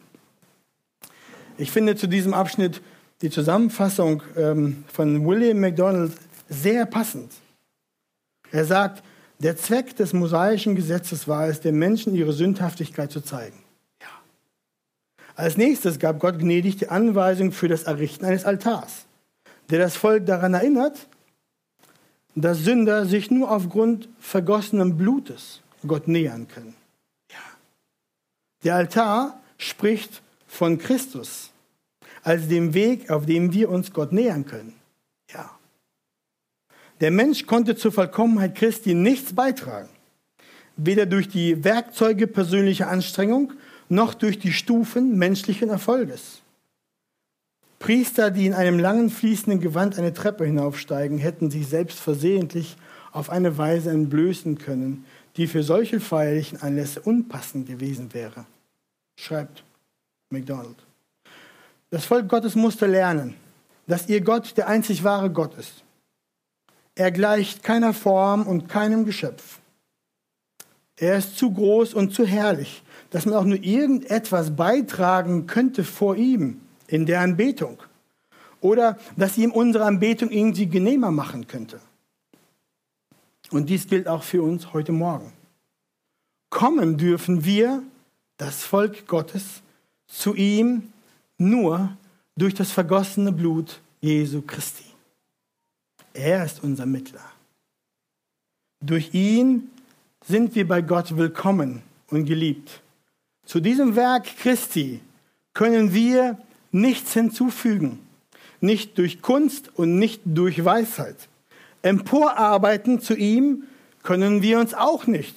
Ich 1.57 1.71
finde 1.71 1.95
zu 1.95 2.07
diesem 2.07 2.33
Abschnitt 2.33 2.81
die 3.21 3.29
Zusammenfassung 3.29 4.23
ähm, 4.35 4.83
von 4.91 5.25
William 5.25 5.59
MacDonald 5.59 6.13
sehr 6.49 6.85
passend. 6.85 7.31
Er 8.51 8.65
sagt, 8.65 9.03
der 9.39 9.57
Zweck 9.57 9.95
des 9.95 10.13
mosaischen 10.13 10.75
Gesetzes 10.75 11.27
war 11.27 11.47
es, 11.47 11.59
den 11.59 11.77
Menschen 11.77 12.15
ihre 12.15 12.33
Sündhaftigkeit 12.33 13.11
zu 13.11 13.21
zeigen. 13.21 13.62
Als 15.35 15.57
nächstes 15.57 15.99
gab 15.99 16.19
Gott 16.19 16.39
gnädig 16.39 16.77
die 16.77 16.89
Anweisung 16.89 17.51
für 17.51 17.67
das 17.67 17.83
Errichten 17.83 18.25
eines 18.25 18.45
Altars, 18.45 19.05
der 19.69 19.79
das 19.79 19.95
Volk 19.95 20.25
daran 20.25 20.53
erinnert, 20.53 21.07
dass 22.35 22.59
Sünder 22.59 23.05
sich 23.05 23.31
nur 23.31 23.51
aufgrund 23.51 24.09
vergossenen 24.19 24.97
Blutes 24.97 25.61
Gott 25.85 26.07
nähern 26.07 26.47
können. 26.47 26.75
Ja. 27.31 27.37
Der 28.63 28.75
Altar 28.75 29.39
spricht 29.57 30.21
von 30.47 30.77
Christus 30.77 31.51
als 32.23 32.47
dem 32.47 32.73
Weg, 32.73 33.09
auf 33.09 33.25
dem 33.25 33.53
wir 33.53 33.69
uns 33.69 33.91
Gott 33.91 34.13
nähern 34.13 34.45
können. 34.45 34.73
Ja. 35.31 35.57
Der 37.01 37.11
Mensch 37.11 37.45
konnte 37.45 37.75
zur 37.75 37.91
Vollkommenheit 37.91 38.55
Christi 38.55 38.93
nichts 38.93 39.33
beitragen, 39.33 39.89
weder 40.77 41.05
durch 41.05 41.27
die 41.27 41.63
Werkzeuge 41.63 42.27
persönlicher 42.27 42.87
Anstrengung 42.87 43.53
noch 43.93 44.13
durch 44.13 44.39
die 44.39 44.53
Stufen 44.53 45.17
menschlichen 45.17 45.69
Erfolges. 45.69 46.41
Priester, 47.79 48.31
die 48.31 48.45
in 48.45 48.53
einem 48.53 48.79
langen 48.79 49.09
fließenden 49.09 49.59
Gewand 49.59 49.97
eine 49.99 50.13
Treppe 50.13 50.45
hinaufsteigen, 50.45 51.17
hätten 51.17 51.51
sich 51.51 51.67
selbst 51.67 51.99
versehentlich 51.99 52.77
auf 53.11 53.29
eine 53.29 53.57
Weise 53.57 53.91
entblößen 53.91 54.57
können, 54.57 55.05
die 55.35 55.47
für 55.47 55.63
solche 55.63 55.99
feierlichen 55.99 56.61
Anlässe 56.61 57.01
unpassend 57.01 57.67
gewesen 57.67 58.13
wäre, 58.13 58.45
schreibt 59.15 59.63
MacDonald. 60.29 60.77
Das 61.89 62.05
Volk 62.05 62.29
Gottes 62.29 62.55
musste 62.55 62.87
lernen, 62.87 63.35
dass 63.85 64.07
ihr 64.07 64.21
Gott 64.21 64.57
der 64.57 64.67
einzig 64.67 65.03
wahre 65.03 65.29
Gott 65.29 65.57
ist. 65.57 65.83
Er 66.95 67.11
gleicht 67.11 67.63
keiner 67.63 67.93
Form 67.93 68.47
und 68.47 68.69
keinem 68.69 69.05
Geschöpf. 69.05 69.59
Er 70.95 71.17
ist 71.17 71.37
zu 71.37 71.51
groß 71.51 71.93
und 71.95 72.13
zu 72.13 72.25
herrlich, 72.25 72.83
dass 73.13 73.27
man 73.27 73.35
auch 73.35 73.45
nur 73.45 73.63
irgendetwas 73.63 74.55
beitragen 74.55 75.45
könnte 75.45 75.83
vor 75.83 76.15
ihm 76.15 76.61
in 76.87 77.05
der 77.05 77.21
Anbetung. 77.21 77.77
Oder 78.59 78.97
dass 79.15 79.37
ihm 79.37 79.51
unsere 79.51 79.85
Anbetung 79.85 80.31
irgendwie 80.31 80.65
genehmer 80.65 81.11
machen 81.11 81.45
könnte. 81.45 81.79
Und 83.51 83.69
dies 83.69 83.85
gilt 83.85 84.07
auch 84.07 84.23
für 84.23 84.41
uns 84.41 84.73
heute 84.73 84.93
Morgen. 84.93 85.31
Kommen 86.49 86.97
dürfen 86.97 87.45
wir, 87.45 87.83
das 88.37 88.63
Volk 88.63 89.05
Gottes, 89.05 89.61
zu 90.07 90.33
ihm 90.33 90.91
nur 91.37 91.95
durch 92.35 92.55
das 92.55 92.71
vergossene 92.71 93.31
Blut 93.31 93.79
Jesu 94.01 94.41
Christi. 94.41 94.85
Er 96.15 96.45
ist 96.45 96.63
unser 96.63 96.87
Mittler. 96.87 97.31
Durch 98.81 99.13
ihn 99.13 99.69
sind 100.25 100.55
wir 100.55 100.67
bei 100.67 100.81
Gott 100.81 101.15
willkommen 101.15 101.83
und 102.07 102.25
geliebt. 102.25 102.82
Zu 103.45 103.59
diesem 103.59 103.95
Werk 103.95 104.25
Christi 104.37 105.01
können 105.53 105.93
wir 105.93 106.37
nichts 106.71 107.13
hinzufügen, 107.13 107.99
nicht 108.61 108.97
durch 108.97 109.21
Kunst 109.21 109.71
und 109.75 109.99
nicht 109.99 110.21
durch 110.25 110.63
Weisheit. 110.63 111.27
Emporarbeiten 111.81 113.01
zu 113.01 113.15
ihm 113.15 113.63
können 114.01 114.41
wir 114.41 114.59
uns 114.59 114.73
auch 114.73 115.07
nicht. 115.07 115.35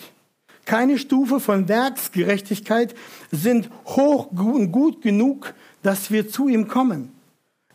Keine 0.64 0.98
Stufe 0.98 1.40
von 1.40 1.68
Werksgerechtigkeit 1.68 2.94
sind 3.30 3.70
hoch 3.84 4.30
und 4.32 4.72
gut 4.72 5.02
genug, 5.02 5.54
dass 5.82 6.10
wir 6.10 6.28
zu 6.28 6.48
ihm 6.48 6.68
kommen. 6.68 7.12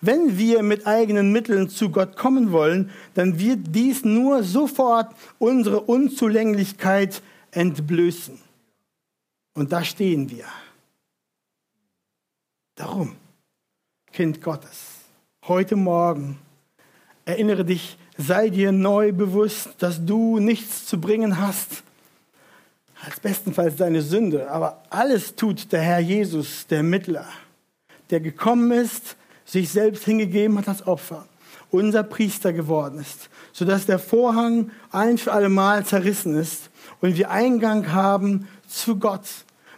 Wenn 0.01 0.37
wir 0.37 0.63
mit 0.63 0.87
eigenen 0.87 1.31
Mitteln 1.31 1.69
zu 1.69 1.89
Gott 1.89 2.17
kommen 2.17 2.51
wollen, 2.51 2.89
dann 3.13 3.39
wird 3.39 3.59
dies 3.69 4.03
nur 4.03 4.43
sofort 4.43 5.13
unsere 5.37 5.81
Unzulänglichkeit 5.81 7.21
entblößen. 7.51 8.39
Und 9.53 9.71
da 9.71 9.83
stehen 9.83 10.29
wir. 10.29 10.45
Darum 12.75 13.15
Kind 14.11 14.41
Gottes, 14.41 14.99
heute 15.47 15.75
Morgen 15.75 16.37
erinnere 17.25 17.63
dich, 17.63 17.97
sei 18.17 18.49
dir 18.49 18.71
neu 18.71 19.11
bewusst, 19.11 19.69
dass 19.79 20.05
du 20.05 20.39
nichts 20.39 20.85
zu 20.85 20.99
bringen 20.99 21.39
hast, 21.39 21.83
als 23.03 23.19
bestenfalls 23.19 23.77
deine 23.77 24.01
Sünde, 24.01 24.51
aber 24.51 24.83
alles 24.89 25.35
tut 25.35 25.71
der 25.71 25.81
Herr 25.81 25.99
Jesus, 25.99 26.67
der 26.67 26.83
Mittler, 26.83 27.25
der 28.09 28.19
gekommen 28.19 28.71
ist, 28.71 29.15
sich 29.45 29.69
selbst 29.69 30.03
hingegeben 30.05 30.57
hat 30.57 30.67
als 30.67 30.85
Opfer, 30.85 31.25
unser 31.71 32.03
Priester 32.03 32.53
geworden 32.53 32.99
ist, 32.99 33.29
sodass 33.53 33.85
der 33.85 33.99
Vorhang 33.99 34.71
ein 34.91 35.17
für 35.17 35.31
alle 35.31 35.49
Mal 35.49 35.85
zerrissen 35.85 36.35
ist 36.35 36.69
und 36.99 37.17
wir 37.17 37.31
Eingang 37.31 37.91
haben 37.91 38.47
zu 38.71 38.97
Gott 38.97 39.25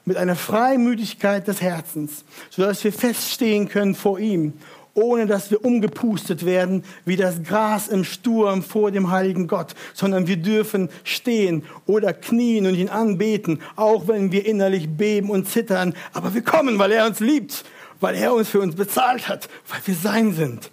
mit 0.06 0.18
einer 0.18 0.36
Freimütigkeit 0.36 1.48
des 1.48 1.62
Herzens, 1.62 2.24
sodass 2.50 2.84
wir 2.84 2.94
feststehen 2.94 3.70
können 3.70 3.96
vor 3.96 4.20
ihm, 4.20 4.54
ohne 4.96 5.26
dass 5.26 5.50
wir 5.50 5.66
umgepustet 5.66 6.46
werden 6.46 6.84
wie 7.06 7.16
das 7.16 7.42
Gras 7.44 7.88
im 7.88 8.04
Sturm 8.04 8.62
vor 8.62 8.92
dem 8.92 9.10
heiligen 9.10 9.48
Gott, 9.48 9.74
sondern 9.94 10.28
wir 10.28 10.38
dürfen 10.38 10.90
stehen 11.04 11.64
oder 11.86 12.14
knien 12.14 12.68
und 12.68 12.76
ihn 12.76 12.90
anbeten, 12.90 13.62
auch 13.76 14.08
wenn 14.08 14.32
wir 14.32 14.46
innerlich 14.46 14.90
beben 14.90 15.30
und 15.30 15.50
zittern. 15.50 15.96
Aber 16.12 16.34
wir 16.34 16.44
kommen, 16.44 16.78
weil 16.78 16.92
er 16.92 17.08
uns 17.08 17.20
liebt, 17.20 17.66
weil 18.00 18.16
er 18.16 18.34
uns 18.34 18.50
für 18.50 18.60
uns 18.60 18.76
bezahlt 18.76 19.28
hat, 19.28 19.50
weil 19.70 19.80
wir 19.86 19.96
sein 19.96 20.34
sind. 20.34 20.70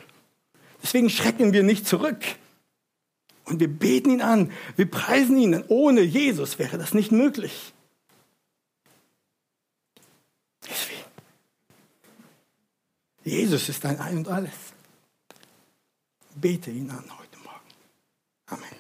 Deswegen 0.83 1.11
schrecken 1.11 1.53
wir 1.53 1.63
nicht 1.63 1.87
zurück. 1.87 2.19
Und 3.45 3.59
wir 3.59 3.69
beten 3.69 4.11
ihn 4.11 4.23
an, 4.23 4.51
wir 4.77 4.89
preisen 4.89 5.37
ihn. 5.37 5.65
Ohne 5.69 6.03
Jesus 6.03 6.59
wäre 6.59 6.79
das 6.79 6.95
nicht 6.95 7.11
möglich. 7.11 7.73
Deswegen. 10.71 11.05
Jesus 13.25 13.69
ist 13.69 13.85
dein 13.85 13.99
Ein 14.01 14.19
und 14.19 14.29
Alles. 14.29 14.55
Bete 16.35 16.71
ihn 16.71 16.91
an 16.91 17.05
heute 17.19 17.39
Morgen. 17.39 17.61
Amen. 18.47 18.77